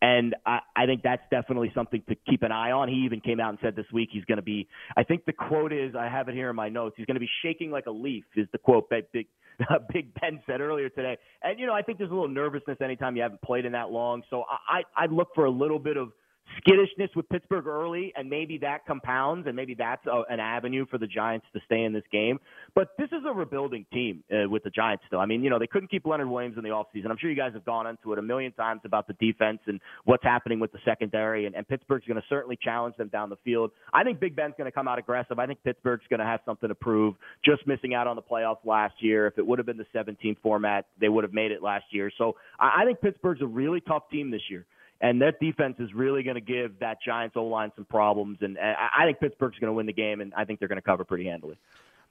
And 0.02 0.34
I, 0.44 0.58
I 0.76 0.84
think 0.84 1.02
that's 1.02 1.22
definitely 1.30 1.72
something 1.74 2.02
to 2.10 2.14
keep 2.28 2.42
an 2.42 2.52
eye 2.52 2.72
on. 2.72 2.88
He 2.88 2.96
even 3.06 3.20
came 3.20 3.40
out 3.40 3.50
and 3.50 3.58
said 3.62 3.74
this 3.74 3.86
week 3.90 4.10
he's 4.12 4.26
going 4.26 4.36
to 4.36 4.42
be, 4.42 4.68
I 4.98 5.02
think 5.02 5.24
the 5.24 5.32
quote 5.32 5.72
is, 5.72 5.94
I 5.94 6.08
have 6.08 6.28
it 6.28 6.34
here 6.34 6.50
in 6.50 6.56
my 6.56 6.68
notes, 6.68 6.96
he's 6.98 7.06
going 7.06 7.14
to 7.14 7.20
be 7.20 7.30
shaking 7.42 7.70
like 7.70 7.86
a 7.86 7.90
leaf, 7.90 8.24
is 8.36 8.48
the 8.52 8.58
quote 8.58 8.90
that 8.90 9.10
Big, 9.12 9.28
Big 9.92 10.12
Ben 10.20 10.42
said 10.46 10.60
earlier 10.60 10.90
today. 10.90 11.16
And, 11.42 11.58
you 11.58 11.66
know, 11.66 11.72
I 11.72 11.80
think 11.80 11.96
there's 11.96 12.10
a 12.10 12.14
little 12.14 12.28
nervousness 12.28 12.76
anytime 12.82 13.16
you 13.16 13.22
haven't 13.22 13.40
played 13.40 13.64
in 13.64 13.72
that 13.72 13.92
long. 13.92 14.22
So 14.28 14.42
I, 14.42 14.80
I, 14.80 15.04
I'd 15.04 15.12
look 15.12 15.28
for 15.34 15.46
a 15.46 15.50
little 15.50 15.78
bit 15.78 15.96
of– 15.96 16.12
skittishness 16.58 17.10
with 17.16 17.28
Pittsburgh 17.28 17.66
early, 17.66 18.12
and 18.16 18.28
maybe 18.28 18.58
that 18.58 18.86
compounds, 18.86 19.46
and 19.46 19.56
maybe 19.56 19.74
that's 19.74 20.04
a, 20.06 20.22
an 20.28 20.40
avenue 20.40 20.86
for 20.90 20.98
the 20.98 21.06
Giants 21.06 21.46
to 21.52 21.60
stay 21.66 21.82
in 21.82 21.92
this 21.92 22.04
game. 22.12 22.38
But 22.74 22.88
this 22.98 23.08
is 23.08 23.22
a 23.26 23.32
rebuilding 23.32 23.86
team 23.92 24.22
uh, 24.32 24.48
with 24.48 24.64
the 24.64 24.70
Giants 24.70 25.04
still. 25.06 25.20
I 25.20 25.26
mean, 25.26 25.42
you 25.42 25.50
know, 25.50 25.58
they 25.58 25.66
couldn't 25.66 25.90
keep 25.90 26.06
Leonard 26.06 26.28
Williams 26.28 26.56
in 26.56 26.64
the 26.64 26.70
offseason. 26.70 27.10
I'm 27.10 27.16
sure 27.18 27.30
you 27.30 27.36
guys 27.36 27.52
have 27.54 27.64
gone 27.64 27.86
into 27.86 28.12
it 28.12 28.18
a 28.18 28.22
million 28.22 28.52
times 28.52 28.82
about 28.84 29.06
the 29.06 29.14
defense 29.14 29.60
and 29.66 29.80
what's 30.04 30.24
happening 30.24 30.60
with 30.60 30.72
the 30.72 30.78
secondary, 30.84 31.46
and, 31.46 31.54
and 31.54 31.66
Pittsburgh's 31.66 32.06
going 32.06 32.20
to 32.20 32.26
certainly 32.28 32.58
challenge 32.60 32.96
them 32.96 33.08
down 33.08 33.30
the 33.30 33.38
field. 33.44 33.70
I 33.92 34.04
think 34.04 34.20
Big 34.20 34.36
Ben's 34.36 34.54
going 34.56 34.70
to 34.70 34.74
come 34.74 34.88
out 34.88 34.98
aggressive. 34.98 35.38
I 35.38 35.46
think 35.46 35.62
Pittsburgh's 35.64 36.04
going 36.08 36.20
to 36.20 36.26
have 36.26 36.40
something 36.44 36.68
to 36.68 36.74
prove, 36.74 37.14
just 37.44 37.66
missing 37.66 37.94
out 37.94 38.06
on 38.06 38.16
the 38.16 38.22
playoffs 38.22 38.64
last 38.64 38.94
year. 39.00 39.26
If 39.26 39.38
it 39.38 39.46
would 39.46 39.58
have 39.58 39.66
been 39.66 39.76
the 39.76 39.86
17 39.92 40.36
format, 40.42 40.86
they 41.00 41.08
would 41.08 41.24
have 41.24 41.32
made 41.32 41.50
it 41.50 41.62
last 41.62 41.86
year. 41.90 42.10
So 42.16 42.36
I, 42.58 42.82
I 42.82 42.84
think 42.84 43.00
Pittsburgh's 43.00 43.42
a 43.42 43.46
really 43.46 43.80
tough 43.80 44.04
team 44.10 44.30
this 44.30 44.42
year 44.50 44.66
and 45.00 45.20
that 45.22 45.40
defense 45.40 45.76
is 45.78 45.92
really 45.92 46.22
going 46.22 46.36
to 46.36 46.40
give 46.40 46.78
that 46.80 46.98
Giants 47.04 47.36
O 47.36 47.44
line 47.44 47.72
some 47.76 47.84
problems. 47.84 48.38
And 48.40 48.58
I 48.58 49.04
think 49.04 49.20
Pittsburgh's 49.20 49.58
going 49.58 49.68
to 49.68 49.74
win 49.74 49.86
the 49.86 49.92
game, 49.92 50.20
and 50.20 50.32
I 50.34 50.44
think 50.44 50.58
they're 50.58 50.68
going 50.68 50.80
to 50.80 50.82
cover 50.82 51.04
pretty 51.04 51.24
handily. 51.24 51.58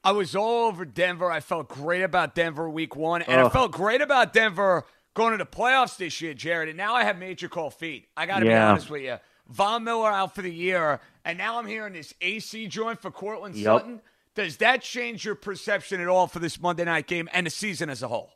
I 0.04 0.12
was 0.12 0.36
all 0.36 0.68
over 0.68 0.84
Denver. 0.84 1.32
I 1.32 1.40
felt 1.40 1.70
great 1.70 2.02
about 2.02 2.36
Denver 2.36 2.70
week 2.70 2.96
one, 2.96 3.22
and 3.22 3.40
Ugh. 3.40 3.48
I 3.48 3.50
felt 3.50 3.72
great 3.72 4.02
about 4.02 4.34
Denver 4.34 4.86
going 5.14 5.32
to 5.32 5.38
the 5.38 5.46
playoffs 5.46 5.98
this 5.98 6.20
year, 6.22 6.34
Jared. 6.34 6.70
And 6.70 6.78
now 6.78 6.94
I 6.94 7.04
have 7.06 7.18
major 7.18 7.48
cold 7.48 7.74
feet. 7.74 8.08
I 8.18 8.26
got 8.26 8.40
to 8.40 8.46
yeah. 8.46 8.52
be 8.52 8.72
honest 8.72 8.90
with 8.90 9.02
you. 9.02 9.18
Von 9.50 9.84
Miller 9.84 10.10
out 10.10 10.36
for 10.36 10.42
the 10.42 10.54
year, 10.54 11.00
and 11.26 11.38
now 11.38 11.58
I'm 11.58 11.68
hearing 11.68 11.94
this 11.94 12.14
AC 12.22 12.68
joint 12.68 13.02
for 13.02 13.12
Courtland 13.12 13.56
yep. 13.56 13.66
Sutton. 13.66 14.02
Does 14.36 14.58
that 14.58 14.82
change 14.82 15.26
your 15.26 15.36
perception 15.36 16.02
at 16.02 16.08
all 16.08 16.28
for 16.28 16.40
this 16.40 16.60
Monday 16.60 16.86
night 16.86 17.08
game 17.08 17.30
and 17.34 17.46
the 17.46 17.52
season 17.52 17.90
as 17.90 18.02
a 18.02 18.08
whole? 18.08 18.32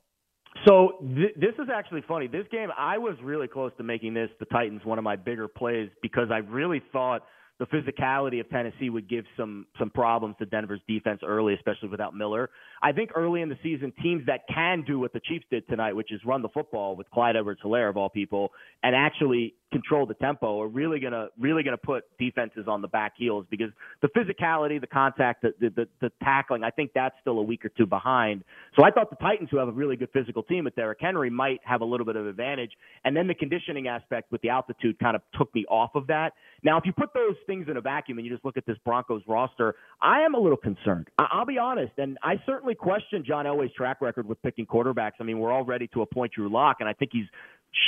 So 0.66 0.98
th- 1.02 1.36
this 1.36 1.54
is 1.60 1.70
actually 1.74 2.04
funny. 2.08 2.28
This 2.28 2.46
game, 2.52 2.70
I 2.78 2.98
was 2.98 3.16
really 3.24 3.48
close 3.48 3.72
to 3.78 3.84
making 3.84 4.14
this 4.14 4.30
the 4.40 4.46
Titans 4.46 4.82
one 4.84 4.98
of 4.98 5.04
my 5.04 5.16
bigger 5.16 5.48
plays 5.48 5.90
because 6.02 6.30
I 6.32 6.38
really 6.38 6.82
thought– 6.92 7.24
the 7.60 7.66
physicality 7.66 8.40
of 8.40 8.50
Tennessee 8.50 8.90
would 8.90 9.10
give 9.10 9.26
some 9.36 9.66
some 9.80 9.90
problems 9.90 10.36
to 10.40 10.46
Denver's 10.46 10.82
defense 10.88 11.22
early, 11.26 11.56
especially 11.56 11.90
without 11.90 12.16
Miller. 12.16 12.50
I 12.84 12.92
think 12.92 13.12
early 13.16 13.42
in 13.42 13.50
the 13.50 13.58
season, 13.64 13.92
teams 14.02 14.26
that 14.28 14.42
can 14.54 14.84
do 14.86 15.00
what 15.00 15.12
the 15.14 15.20
Chiefs 15.22 15.46
did 15.50 15.68
tonight, 15.68 15.94
which 15.94 16.12
is 16.12 16.22
run 16.24 16.42
the 16.42 16.50
football 16.50 16.96
with 16.96 17.10
Clyde 17.10 17.36
Edwards-Helaire 17.36 17.90
of 17.90 17.98
all 17.98 18.10
people, 18.10 18.52
and 18.84 18.96
actually 18.96 19.56
control 19.72 20.06
the 20.06 20.14
tempo, 20.16 20.62
are 20.62 20.68
really 20.68 21.00
gonna 21.00 21.28
really 21.40 21.64
gonna 21.64 21.78
put 21.78 22.04
defenses 22.20 22.66
on 22.68 22.82
the 22.82 22.88
back 22.88 23.14
heels 23.18 23.46
because 23.50 23.70
the 24.02 24.08
physicality, 24.10 24.80
the 24.80 24.88
contact, 24.88 25.42
the 25.42 25.54
the, 25.60 25.70
the, 25.70 25.88
the 26.02 26.12
tackling, 26.24 26.64
I 26.64 26.70
think 26.70 26.92
that's 26.94 27.16
still 27.22 27.40
a 27.40 27.44
week 27.44 27.66
or 27.66 27.70
two 27.70 27.86
behind. 27.86 28.44
So 28.76 28.84
I 28.84 28.92
thought 28.92 29.10
the 29.10 29.18
Titans, 29.18 29.50
who 29.52 29.58
have 29.58 29.68
a 29.68 29.72
really 29.72 29.96
good 29.96 30.10
physical 30.14 30.44
team 30.44 30.66
with 30.66 30.76
Derrick 30.76 31.00
Henry, 31.02 31.30
might 31.30 31.60
have 31.64 31.82
a 31.82 31.86
little 31.86 32.06
bit 32.06 32.16
of 32.16 32.28
advantage, 32.28 32.72
and 33.04 33.16
then 33.16 33.28
the 33.28 33.36
conditioning 33.36 33.88
aspect 33.88 34.32
with 34.32 34.42
the 34.42 34.50
altitude 34.50 35.00
kind 35.00 35.16
of 35.16 35.22
took 35.38 35.54
me 35.54 35.66
off 35.70 35.92
of 35.96 36.08
that. 36.08 36.34
Now, 36.64 36.78
if 36.78 36.86
you 36.86 36.94
put 36.94 37.14
those 37.14 37.36
things 37.46 37.68
in 37.70 37.78
a 37.78 37.82
vacuum 37.82 38.18
and 38.18 38.26
you 38.26 38.34
just 38.34 38.46
look 38.46 38.58
at 38.58 38.66
this 38.66 38.78
Broncos 38.86 39.22
roster, 39.28 39.76
I 40.02 40.22
am 40.22 40.34
a 40.34 40.40
little 40.40 40.58
concerned. 40.58 41.08
I- 41.18 41.38
will 41.38 41.46
be 41.46 41.58
honest, 41.58 41.94
and 41.98 42.18
I 42.24 42.42
certainly 42.46 42.76
question 42.76 43.24
John 43.26 43.46
Elway's 43.46 43.74
track 43.74 44.02
record 44.02 44.28
with 44.28 44.42
picking 44.42 44.66
quarterbacks. 44.66 45.14
I 45.20 45.24
mean, 45.24 45.40
we're 45.40 45.52
all 45.52 45.64
ready 45.64 45.88
to 45.94 46.02
appoint 46.02 46.34
Drew 46.34 46.50
Lock, 46.50 46.78
and 46.80 46.90
I 46.90 46.94
think 46.94 47.12
he's 47.14 47.28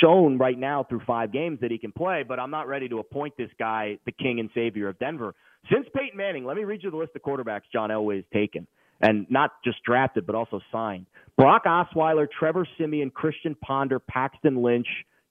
shown 0.00 0.38
right 0.38 0.58
now 0.58 0.84
through 0.84 1.00
five 1.06 1.32
games 1.32 1.60
that 1.60 1.70
he 1.70 1.78
can 1.78 1.92
play, 1.92 2.24
but 2.26 2.38
I'm 2.38 2.50
not 2.50 2.68
ready 2.68 2.88
to 2.88 2.98
appoint 2.98 3.36
this 3.36 3.50
guy 3.58 3.98
the 4.06 4.12
king 4.12 4.40
and 4.40 4.50
savior 4.54 4.88
of 4.88 4.98
Denver. 4.98 5.34
Since 5.72 5.86
Peyton 5.94 6.16
Manning, 6.16 6.44
let 6.44 6.56
me 6.56 6.64
read 6.64 6.82
you 6.82 6.90
the 6.90 6.96
list 6.96 7.12
of 7.16 7.22
quarterbacks 7.22 7.62
John 7.72 7.90
Elway 7.90 8.16
has 8.16 8.24
taken, 8.32 8.66
and 9.00 9.26
not 9.30 9.50
just 9.64 9.82
drafted, 9.84 10.26
but 10.26 10.34
also 10.34 10.60
signed. 10.72 11.06
Brock 11.36 11.64
Osweiler, 11.64 12.26
Trevor 12.30 12.66
Siemian, 12.76 13.10
Christian 13.10 13.54
Ponder, 13.54 13.98
Paxton 13.98 14.62
Lynch, 14.62 14.88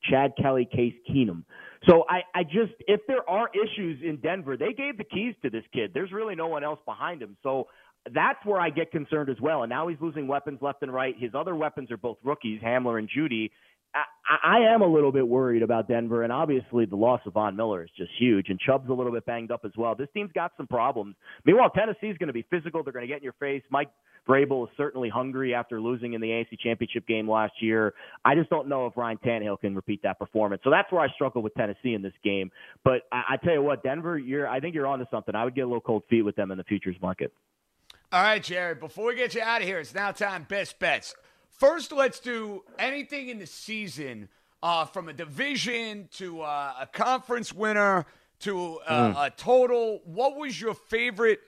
Chad 0.09 0.33
Kelly, 0.41 0.67
Case 0.71 0.93
Keenum. 1.09 1.43
So 1.87 2.03
I, 2.09 2.21
I 2.33 2.43
just, 2.43 2.73
if 2.87 3.01
there 3.07 3.27
are 3.29 3.49
issues 3.53 4.01
in 4.03 4.17
Denver, 4.17 4.57
they 4.57 4.73
gave 4.73 4.97
the 4.97 5.03
keys 5.03 5.35
to 5.43 5.49
this 5.49 5.63
kid. 5.73 5.91
There's 5.93 6.11
really 6.11 6.35
no 6.35 6.47
one 6.47 6.63
else 6.63 6.79
behind 6.85 7.21
him. 7.21 7.37
So 7.43 7.67
that's 8.13 8.43
where 8.45 8.59
I 8.59 8.69
get 8.69 8.91
concerned 8.91 9.29
as 9.29 9.39
well. 9.41 9.63
And 9.63 9.69
now 9.69 9.87
he's 9.87 9.99
losing 10.01 10.27
weapons 10.27 10.59
left 10.61 10.81
and 10.83 10.93
right. 10.93 11.15
His 11.17 11.31
other 11.33 11.55
weapons 11.55 11.91
are 11.91 11.97
both 11.97 12.17
rookies, 12.23 12.61
Hamler 12.61 12.97
and 12.99 13.09
Jeudy. 13.09 13.51
I, 13.93 14.59
I 14.59 14.73
am 14.73 14.81
a 14.81 14.87
little 14.87 15.11
bit 15.11 15.27
worried 15.27 15.63
about 15.63 15.87
Denver, 15.87 16.23
and 16.23 16.31
obviously 16.31 16.85
the 16.85 16.95
loss 16.95 17.21
of 17.25 17.33
Von 17.33 17.55
Miller 17.55 17.83
is 17.83 17.89
just 17.97 18.11
huge. 18.19 18.49
And 18.49 18.59
Chubb's 18.59 18.89
a 18.89 18.93
little 18.93 19.11
bit 19.11 19.25
banged 19.25 19.51
up 19.51 19.61
as 19.65 19.71
well. 19.77 19.95
This 19.95 20.09
team's 20.13 20.31
got 20.33 20.51
some 20.57 20.67
problems. 20.67 21.15
Meanwhile, 21.45 21.71
Tennessee's 21.71 22.17
going 22.17 22.27
to 22.27 22.33
be 22.33 22.45
physical. 22.49 22.83
They're 22.83 22.93
going 22.93 23.03
to 23.03 23.07
get 23.07 23.17
in 23.17 23.23
your 23.23 23.33
face. 23.33 23.63
Mike 23.71 23.89
Vrabel 24.27 24.65
is 24.65 24.69
certainly 24.77 25.09
hungry 25.09 25.55
after 25.55 25.81
losing 25.81 26.13
in 26.13 26.21
the 26.21 26.27
AFC 26.27 26.59
Championship 26.59 27.07
game 27.07 27.29
last 27.29 27.53
year. 27.61 27.93
I 28.23 28.35
just 28.35 28.49
don't 28.49 28.67
know 28.67 28.85
if 28.85 28.95
Ryan 28.95 29.17
Tannehill 29.17 29.59
can 29.59 29.75
repeat 29.75 30.03
that 30.03 30.19
performance. 30.19 30.61
So 30.63 30.69
that's 30.69 30.91
where 30.91 31.01
I 31.01 31.07
struggle 31.09 31.41
with 31.41 31.55
Tennessee 31.55 31.95
in 31.95 32.03
this 32.03 32.13
game. 32.23 32.51
But 32.83 33.01
I, 33.11 33.23
I 33.31 33.37
tell 33.37 33.53
you 33.53 33.63
what, 33.63 33.81
Denver, 33.81 34.19
you're 34.19 34.47
I 34.47 34.59
think 34.59 34.75
you're 34.75 34.87
onto 34.87 35.05
something. 35.09 35.33
I 35.33 35.43
would 35.45 35.55
get 35.55 35.61
a 35.61 35.67
little 35.67 35.81
cold 35.81 36.03
feet 36.09 36.21
with 36.21 36.35
them 36.35 36.51
in 36.51 36.57
the 36.57 36.63
futures 36.63 36.95
market. 37.01 37.33
All 38.11 38.21
right, 38.21 38.43
Jared. 38.43 38.79
Before 38.79 39.07
we 39.07 39.15
get 39.15 39.35
you 39.35 39.41
out 39.41 39.61
of 39.61 39.67
here, 39.67 39.79
it's 39.79 39.93
now 39.93 40.11
time 40.11 40.45
best 40.47 40.79
bets. 40.79 41.15
First, 41.59 41.91
let's 41.91 42.21
do 42.21 42.63
anything 42.77 43.27
in 43.27 43.37
the 43.37 43.45
season, 43.45 44.29
uh, 44.63 44.85
from 44.85 45.09
a 45.09 45.13
division 45.13 46.07
to 46.13 46.39
uh, 46.39 46.73
a 46.79 46.87
conference 46.87 47.51
winner 47.51 48.05
to 48.39 48.79
uh, 48.87 49.13
mm. 49.13 49.25
a 49.27 49.29
total. 49.31 49.99
What 50.05 50.37
was 50.37 50.59
your 50.59 50.73
favorite 50.73 51.41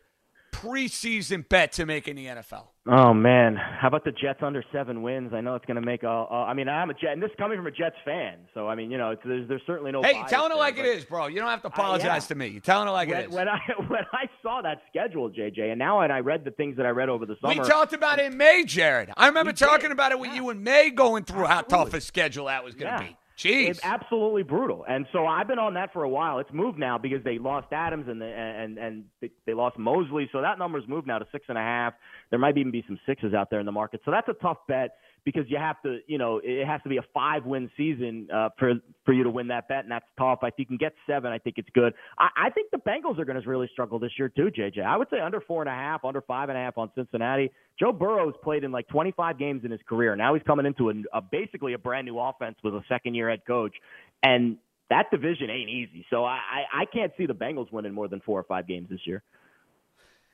preseason 0.52 1.48
bet 1.48 1.72
to 1.74 1.86
make 1.86 2.10
in 2.10 2.18
the 2.18 2.26
NFL? 2.26 2.68
Oh 2.90 3.14
man, 3.14 3.56
how 3.56 3.88
about 3.88 4.04
the 4.04 4.12
Jets 4.12 4.40
under 4.42 4.62
seven 4.74 5.02
wins? 5.02 5.34
I 5.34 5.40
know 5.40 5.56
it's 5.56 5.66
going 5.66 5.76
to 5.76 5.86
make. 5.86 6.04
I 6.04 6.54
mean, 6.56 6.68
I'm 6.68 6.90
a 6.90 6.94
Jet, 6.94 7.14
and 7.14 7.24
this 7.24 7.30
is 7.30 7.36
coming 7.38 7.58
from 7.58 7.68
a 7.68 7.72
Jets 7.72 7.96
fan, 8.04 8.40
so 8.54 8.68
I 8.68 8.76
mean, 8.76 8.92
you 8.92 8.98
know, 8.98 9.16
there's 9.24 9.48
there's 9.48 9.62
certainly 9.66 9.94
no. 9.94 10.02
Hey, 10.02 10.22
telling 10.28 10.48
it 10.48 10.56
there, 10.56 10.58
like 10.58 10.78
it 10.78 10.86
is, 10.86 11.06
bro. 11.06 11.28
You 11.28 11.40
don't 11.40 11.50
have 11.50 11.62
to 11.62 11.68
apologize 11.68 12.06
uh, 12.06 12.14
yeah. 12.14 12.20
to 12.20 12.36
me. 12.36 12.48
You're 12.48 12.60
telling 12.60 12.90
it 12.90 12.92
like 12.92 13.08
when, 13.08 13.18
it 13.18 13.30
is. 13.30 13.36
When 13.36 13.48
I 13.48 13.60
when 13.88 14.04
I 14.12 14.26
saw 14.42 14.62
that 14.62 14.82
schedule, 14.90 15.30
JJ, 15.30 15.72
and 15.72 15.80
now 15.80 16.02
and 16.02 16.12
I 16.12 16.20
read 16.20 16.44
the 16.44 16.52
things 16.52 16.78
that 16.78 16.86
I 16.86 16.90
read 16.90 17.10
over 17.10 17.26
the 17.26 17.36
summer. 17.42 17.62
We 17.62 17.68
talked 17.68 17.94
about 17.94 18.20
it 18.20 18.32
in 18.32 18.38
May, 18.38 18.64
Jared. 18.66 19.12
I 19.18 19.28
remember 19.28 19.54
talking 19.54 19.90
did. 19.90 19.92
about 19.92 20.12
it 20.12 20.20
with 20.20 20.32
yeah. 20.32 20.38
you 20.38 20.50
in 20.50 20.64
May, 20.64 20.90
going 20.90 21.24
through 21.24 21.46
Absolutely. 21.46 21.78
how 21.78 21.84
tough 21.86 21.94
a 21.94 22.02
schedule 22.02 22.46
that 22.46 22.64
was 22.64 22.76
going 22.76 22.92
to 22.92 23.04
yeah. 23.04 23.10
be. 23.10 23.18
Jeez. 23.38 23.70
It's 23.70 23.80
absolutely 23.84 24.44
brutal. 24.44 24.86
And 24.88 25.08
so 25.12 25.26
I've 25.26 25.48
been 25.48 25.58
on 25.58 25.74
that 25.74 25.92
for 25.94 26.04
a 26.04 26.10
while. 26.10 26.38
It's 26.40 26.52
moved 26.54 26.78
now 26.78 27.00
because 27.00 27.24
they 27.24 27.40
lost 27.40 27.68
Adams 27.72 28.08
and 28.08 28.22
the, 28.22 28.26
and 28.26 28.78
and 28.78 29.06
they 29.46 29.54
lost 29.54 29.80
Mosley. 29.80 30.30
So 30.32 30.42
that 30.42 30.60
number's 30.60 30.88
moved 30.88 31.08
now 31.08 31.18
to 31.18 31.26
six 31.32 31.46
and 31.50 31.58
a 31.58 31.62
half. 31.62 31.94
There 32.30 32.38
might 32.38 32.58
even 32.58 32.72
be 32.72 32.84
some 32.88 33.00
sixes 33.06 33.34
out 33.34 33.50
there 33.50 33.60
in 33.60 33.66
the 33.66 33.72
market. 33.72 34.02
So 34.06 34.12
that's 34.12 34.28
a 34.28 34.34
tough 34.34 34.58
bet. 34.68 34.98
Because 35.24 35.46
you 35.48 35.58
have 35.58 35.82
to, 35.84 36.00
you 36.08 36.18
know, 36.18 36.42
it 36.44 36.66
has 36.66 36.82
to 36.84 36.90
be 36.90 36.98
a 36.98 37.04
five 37.14 37.46
win 37.46 37.70
season 37.78 38.28
uh, 38.34 38.50
for 38.58 38.74
for 39.06 39.14
you 39.14 39.24
to 39.24 39.30
win 39.30 39.48
that 39.48 39.68
bet, 39.68 39.84
and 39.84 39.92
that's 39.92 40.06
tough. 40.18 40.40
If 40.44 40.56
you 40.58 40.66
can 40.66 40.78
get 40.78 40.94
seven, 41.08 41.32
I 41.32 41.38
think 41.38 41.58
it's 41.58 41.70
good. 41.74 41.94
I, 42.18 42.30
I 42.48 42.50
think 42.50 42.72
the 42.72 42.78
Bengals 42.78 43.20
are 43.20 43.26
going 43.26 43.40
to 43.42 43.50
really 43.50 43.70
struggle 43.72 44.00
this 44.00 44.12
year 44.18 44.30
too, 44.30 44.50
JJ. 44.52 44.84
I 44.84 44.98
would 44.98 45.10
say 45.10 45.20
under 45.20 45.42
four 45.42 45.62
and 45.62 45.70
a 45.70 45.74
half, 45.74 46.04
under 46.04 46.22
five 46.22 46.50
and 46.50 46.58
a 46.58 46.62
half 46.62 46.78
on 46.78 46.92
Cincinnati. 46.96 47.52
Joe 47.80 47.92
Burrow's 47.92 48.36
played 48.44 48.64
in 48.64 48.72
like 48.72 48.88
25 48.88 49.40
games 49.40 49.64
in 49.66 49.72
his 49.72 49.80
career. 49.88 50.16
Now 50.16 50.34
he's 50.34 50.44
coming 50.44 50.66
into 50.66 50.90
a, 50.90 50.94
a 51.14 51.22
basically 51.22 51.74
a 51.74 51.78
brand 51.78 52.06
new 52.06 52.20
offense 52.20 52.58
with 52.64 52.74
a 52.76 52.84
second 52.90 53.16
year 53.16 53.30
head 53.30 53.42
coach, 53.46 53.76
and 54.24 54.58
that 54.90 55.10
division 55.10 55.50
ain't 55.50 55.70
easy. 55.70 56.06
So 56.10 56.26
I, 56.26 56.40
I 56.74 56.86
can't 56.86 57.14
see 57.18 57.26
the 57.26 57.34
Bengals 57.34 57.72
winning 57.72 57.94
more 57.94 58.08
than 58.08 58.22
four 58.22 58.40
or 58.40 58.44
five 58.44 58.68
games 58.68 58.90
this 58.90 59.00
year. 59.06 59.24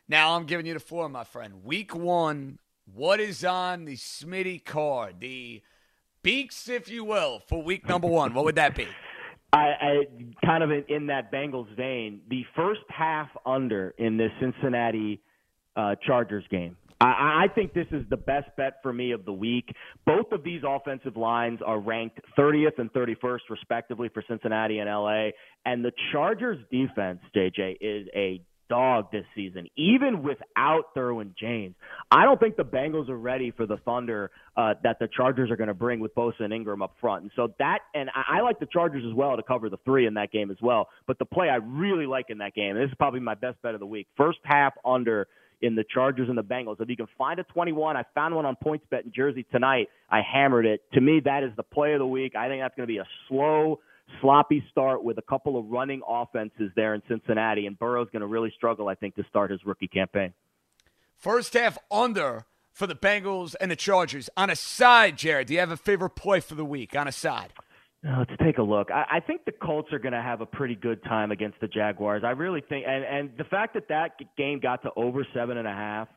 Now 0.09 0.35
I'm 0.35 0.45
giving 0.45 0.65
you 0.65 0.73
the 0.73 0.79
floor, 0.79 1.09
my 1.09 1.25
friend. 1.25 1.63
Week 1.63 1.93
one, 1.93 2.59
what 2.93 3.19
is 3.19 3.43
on 3.43 3.85
the 3.85 3.95
Smitty 3.95 4.63
card? 4.63 5.19
The 5.19 5.61
beaks, 6.23 6.69
if 6.69 6.89
you 6.89 7.03
will, 7.03 7.39
for 7.47 7.61
week 7.61 7.87
number 7.87 8.07
one. 8.07 8.33
What 8.33 8.45
would 8.45 8.55
that 8.55 8.75
be? 8.75 8.87
I, 9.53 9.57
I 9.57 10.45
kind 10.45 10.63
of 10.63 10.71
in, 10.89 11.07
that 11.07 11.31
Bengals 11.31 11.73
vein. 11.75 12.21
The 12.29 12.43
first 12.55 12.81
half 12.89 13.29
under 13.45 13.93
in 13.97 14.17
this 14.17 14.31
Cincinnati 14.39 15.21
uh, 15.75 15.95
Chargers 16.05 16.43
game. 16.49 16.75
I, 16.99 17.45
I 17.45 17.53
think 17.53 17.73
this 17.73 17.87
is 17.91 18.03
the 18.09 18.17
best 18.17 18.49
bet 18.57 18.79
for 18.81 18.91
me 18.91 19.11
of 19.11 19.23
the 19.23 19.31
week. 19.31 19.73
Both 20.05 20.31
of 20.31 20.43
these 20.43 20.63
offensive 20.67 21.15
lines 21.15 21.59
are 21.65 21.79
ranked 21.79 22.19
30th 22.37 22.79
and 22.79 22.91
31st, 22.91 23.39
respectively, 23.49 24.09
for 24.13 24.23
Cincinnati 24.27 24.79
and 24.79 24.89
LA. 24.89 25.29
And 25.65 25.85
the 25.85 25.91
Chargers 26.11 26.57
defense, 26.71 27.19
JJ, 27.35 27.77
is 27.79 28.07
a 28.15 28.41
dog 28.69 29.11
this 29.11 29.25
season, 29.35 29.67
even 29.75 30.23
without 30.23 30.95
Derwin 30.95 31.35
James. 31.39 31.75
I 32.11 32.23
don't 32.23 32.39
think 32.39 32.55
the 32.55 32.65
Bengals 32.65 33.09
are 33.09 33.17
ready 33.17 33.51
for 33.51 33.65
the 33.65 33.77
Thunder 33.77 34.31
uh, 34.55 34.75
that 34.83 34.99
the 34.99 35.07
Chargers 35.07 35.51
are 35.51 35.55
going 35.55 35.67
to 35.67 35.73
bring 35.73 35.99
with 35.99 36.15
Bosa 36.15 36.41
and 36.41 36.53
Ingram 36.53 36.81
up 36.81 36.95
front. 36.99 37.23
And 37.23 37.31
so 37.35 37.53
that, 37.59 37.79
and 37.93 38.09
I, 38.13 38.37
I 38.37 38.41
like 38.41 38.59
the 38.59 38.67
Chargers 38.71 39.03
as 39.07 39.13
well 39.13 39.35
to 39.35 39.43
cover 39.43 39.69
the 39.69 39.77
three 39.85 40.05
in 40.07 40.15
that 40.15 40.31
game 40.31 40.51
as 40.51 40.57
well. 40.61 40.89
But 41.05 41.19
the 41.19 41.25
play 41.25 41.49
I 41.49 41.55
really 41.55 42.05
like 42.05 42.25
in 42.29 42.39
that 42.39 42.53
game, 42.53 42.75
and 42.75 42.83
this 42.83 42.89
is 42.89 42.95
probably 42.97 43.19
my 43.19 43.35
best 43.35 43.61
bet 43.61 43.73
of 43.73 43.79
the 43.79 43.85
week, 43.85 44.07
first 44.17 44.39
half 44.43 44.73
under 44.85 45.27
in 45.61 45.75
the 45.75 45.83
Chargers 45.91 46.29
and 46.29 46.37
the 46.37 46.43
Bengals. 46.43 46.79
If 46.79 46.89
you 46.89 46.95
can 46.95 47.07
find 47.17 47.39
a 47.39 47.43
21, 47.43 47.97
I 47.97 48.03
found 48.13 48.35
one 48.35 48.45
on 48.45 48.55
PointsBet 48.63 49.05
in 49.05 49.11
Jersey 49.15 49.45
tonight. 49.51 49.87
I 50.09 50.21
hammered 50.21 50.65
it. 50.65 50.81
To 50.93 51.01
me, 51.01 51.21
that 51.25 51.43
is 51.43 51.51
the 51.57 51.63
play 51.63 51.93
of 51.93 51.99
the 51.99 52.07
week. 52.07 52.35
I 52.35 52.47
think 52.47 52.61
that's 52.61 52.75
going 52.75 52.87
to 52.87 52.93
be 52.93 52.99
a 52.99 53.07
slow 53.27 53.79
sloppy 54.21 54.63
start 54.71 55.03
with 55.03 55.17
a 55.17 55.21
couple 55.21 55.57
of 55.57 55.65
running 55.65 56.01
offenses 56.07 56.71
there 56.75 56.93
in 56.93 57.01
Cincinnati, 57.07 57.67
and 57.67 57.77
Burrow's 57.77 58.09
going 58.11 58.21
to 58.21 58.27
really 58.27 58.51
struggle, 58.55 58.87
I 58.87 58.95
think, 58.95 59.15
to 59.15 59.23
start 59.29 59.51
his 59.51 59.65
rookie 59.65 59.87
campaign. 59.87 60.33
First 61.15 61.53
half 61.53 61.77
under 61.91 62.45
for 62.71 62.85
the 62.87 62.95
Bengals 62.95 63.55
and 63.59 63.71
the 63.71 63.75
Chargers. 63.75 64.29
On 64.37 64.49
a 64.49 64.55
side, 64.55 65.17
Jared, 65.17 65.47
do 65.47 65.53
you 65.53 65.59
have 65.59 65.71
a 65.71 65.77
favorite 65.77 66.11
play 66.11 66.39
for 66.39 66.55
the 66.55 66.65
week 66.65 66.95
on 66.95 67.07
a 67.07 67.11
side? 67.11 67.51
Uh, 68.07 68.19
let's 68.19 68.31
take 68.39 68.59
a 68.59 68.63
look. 68.63 68.91
I, 68.91 69.05
I 69.13 69.19
think 69.19 69.45
the 69.45 69.51
Colts 69.51 69.91
are 69.91 69.99
going 69.99 70.13
to 70.13 70.21
have 70.21 70.41
a 70.41 70.45
pretty 70.45 70.75
good 70.75 71.03
time 71.03 71.31
against 71.31 71.59
the 71.59 71.67
Jaguars. 71.67 72.23
I 72.23 72.29
really 72.31 72.61
think, 72.61 72.85
and, 72.87 73.03
and 73.03 73.31
the 73.37 73.43
fact 73.45 73.73
that 73.73 73.87
that 73.89 74.11
game 74.37 74.59
got 74.59 74.83
to 74.83 74.91
over 74.95 75.25
seven 75.33 75.57
and 75.57 75.67
a 75.67 75.73
half 75.73 76.07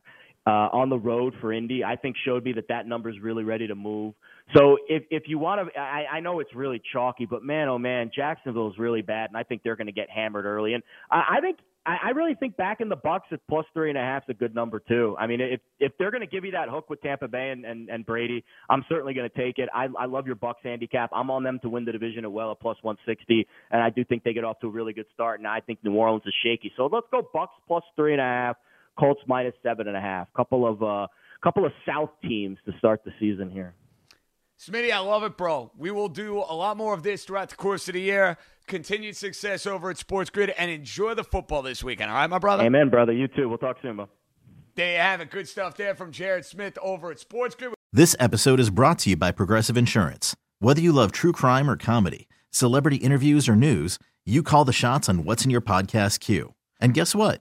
uh, 0.47 0.69
on 0.73 0.89
the 0.89 0.99
road 0.99 1.35
for 1.41 1.53
Indy, 1.53 1.85
I 1.85 1.97
think 1.97 2.17
showed 2.25 2.45
me 2.45 2.53
that 2.55 2.69
that 2.69 2.87
number 2.87 3.11
is 3.11 3.17
really 3.21 3.45
ready 3.45 3.67
to 3.67 3.75
move. 3.75 4.15
So 4.57 4.79
if 4.89 5.05
if 5.11 5.25
you 5.27 5.39
want 5.39 5.69
to, 5.69 5.79
I, 5.79 6.07
I 6.15 6.21
know 6.21 6.41
it's 6.41 6.55
really 6.55 6.81
chalky, 6.93 7.27
but 7.27 7.43
man, 7.43 7.69
oh 7.69 7.79
man, 7.79 8.11
Jacksonville 8.15 8.69
is 8.69 8.79
really 8.79 9.03
bad, 9.03 9.31
and 9.31 9.37
I 9.37 9.43
think 9.43 9.63
they're 9.63 9.77
going 9.77 9.87
to 9.87 9.93
get 9.93 10.11
hammered 10.11 10.45
early. 10.45 10.75
And 10.75 10.83
I, 11.11 11.37
I 11.37 11.41
think 11.41 11.59
I, 11.87 11.97
I 12.05 12.11
really 12.11 12.35
think 12.35 12.57
back 12.57 12.81
in 12.81 12.89
the 12.89 12.97
Bucs 12.97 13.33
at 13.33 13.41
plus 13.49 13.65
three 13.73 13.91
and 13.91 13.99
a 13.99 14.03
half 14.03 14.25
is 14.25 14.31
a 14.31 14.35
good 14.35 14.55
number 14.55 14.81
too. 14.81 15.17
I 15.19 15.27
mean, 15.27 15.41
if 15.41 15.61
if 15.79 15.93
they're 15.99 16.11
going 16.11 16.23
to 16.23 16.27
give 16.27 16.45
you 16.45 16.53
that 16.53 16.69
hook 16.69 16.91
with 16.91 17.01
Tampa 17.01 17.29
Bay 17.29 17.51
and 17.51 17.65
and, 17.65 17.89
and 17.89 18.05
Brady, 18.05 18.45
I'm 18.69 18.85
certainly 18.89 19.15
going 19.15 19.29
to 19.29 19.37
take 19.37 19.59
it. 19.59 19.69
I 19.75 19.89
I 19.99 20.07
love 20.07 20.27
your 20.27 20.37
Bucs 20.37 20.63
handicap. 20.63 21.11
I'm 21.13 21.31
on 21.31 21.43
them 21.43 21.59
to 21.63 21.69
win 21.69 21.85
the 21.85 21.93
division 21.93 22.25
at 22.25 22.33
well 22.33 22.51
at 22.51 22.61
plus 22.61 22.77
160, 22.83 23.47
and 23.71 23.83
I 23.83 23.91
do 23.91 24.05
think 24.05 24.25
they 24.25 24.33
get 24.33 24.45
off 24.45 24.59
to 24.61 24.67
a 24.67 24.71
really 24.71 24.93
good 24.93 25.07
start. 25.15 25.41
And 25.41 25.47
I 25.47 25.61
think 25.61 25.79
New 25.85 25.95
Orleans 25.95 26.23
is 26.27 26.35
shaky, 26.43 26.73
so 26.77 26.89
let's 26.91 27.07
go 27.11 27.29
Bucs 27.35 27.49
plus 27.67 27.85
three 27.97 28.13
and 28.13 28.21
a 28.21 28.25
half. 28.25 28.57
Colts 28.99 29.21
minus 29.27 29.55
seven 29.63 29.89
and 29.89 29.97
a 29.97 30.01
half. 30.01 30.33
Couple 30.35 30.67
of 30.67 30.83
uh, 30.83 31.07
couple 31.43 31.65
of 31.65 31.73
South 31.87 32.11
teams 32.23 32.59
to 32.67 32.73
start 32.79 33.03
the 33.05 33.13
season 33.19 33.51
here. 33.51 33.75
Smitty, 34.59 34.93
I 34.93 34.99
love 34.99 35.23
it, 35.23 35.39
bro. 35.39 35.73
We 35.79 35.91
will 35.91 36.11
do 36.11 36.37
a 36.37 36.55
lot 36.55 36.77
more 36.77 36.93
of 36.93 37.03
this 37.03 37.25
throughout 37.25 37.49
the 37.49 37.57
course 37.57 37.89
of 37.89 37.95
the 37.95 38.03
year. 38.03 38.37
Continued 38.67 39.17
success 39.17 39.67
over 39.67 39.89
at 39.89 39.97
SportsGrid 39.97 40.53
and 40.59 40.71
enjoy 40.71 41.15
the 41.15 41.25
football 41.25 41.63
this 41.63 41.83
weekend. 41.83 42.11
All 42.11 42.17
right, 42.19 42.29
my 42.29 42.39
brother? 42.39 42.65
Amen, 42.65 42.91
brother. 42.91 43.13
You 43.13 43.27
too. 43.27 43.49
We'll 43.49 43.57
talk 43.57 43.79
soon, 43.81 43.97
bro. 43.97 44.11
There 44.75 44.93
you 44.93 44.99
have 44.99 45.23
it. 45.23 45.31
Good 45.31 45.49
stuff 45.49 45.77
there 45.77 45.95
from 45.95 46.13
Jared 46.13 46.45
Smith 46.45 46.79
over 46.83 47.11
at 47.11 47.17
SportsGrid. 47.19 47.73
This 47.93 48.15
episode 48.21 48.61
is 48.61 48.69
brought 48.69 48.99
to 49.01 49.11
you 49.11 49.17
by 49.17 49.33
Progressive 49.33 49.79
Insurance. 49.79 50.37
Whether 50.59 50.83
you 50.83 50.93
love 50.93 51.11
true 51.11 51.33
crime 51.33 51.69
or 51.69 51.77
comedy, 51.79 52.29
celebrity 52.51 52.97
interviews 52.97 53.49
or 53.49 53.57
news, 53.57 53.99
you 54.27 54.43
call 54.43 54.67
the 54.67 54.73
shots 54.75 55.09
on 55.09 55.25
what's 55.25 55.45
in 55.45 55.51
your 55.51 55.63
podcast 55.63 56.21
queue. 56.21 56.55
And 56.81 56.93
guess 56.93 57.15
what? 57.15 57.41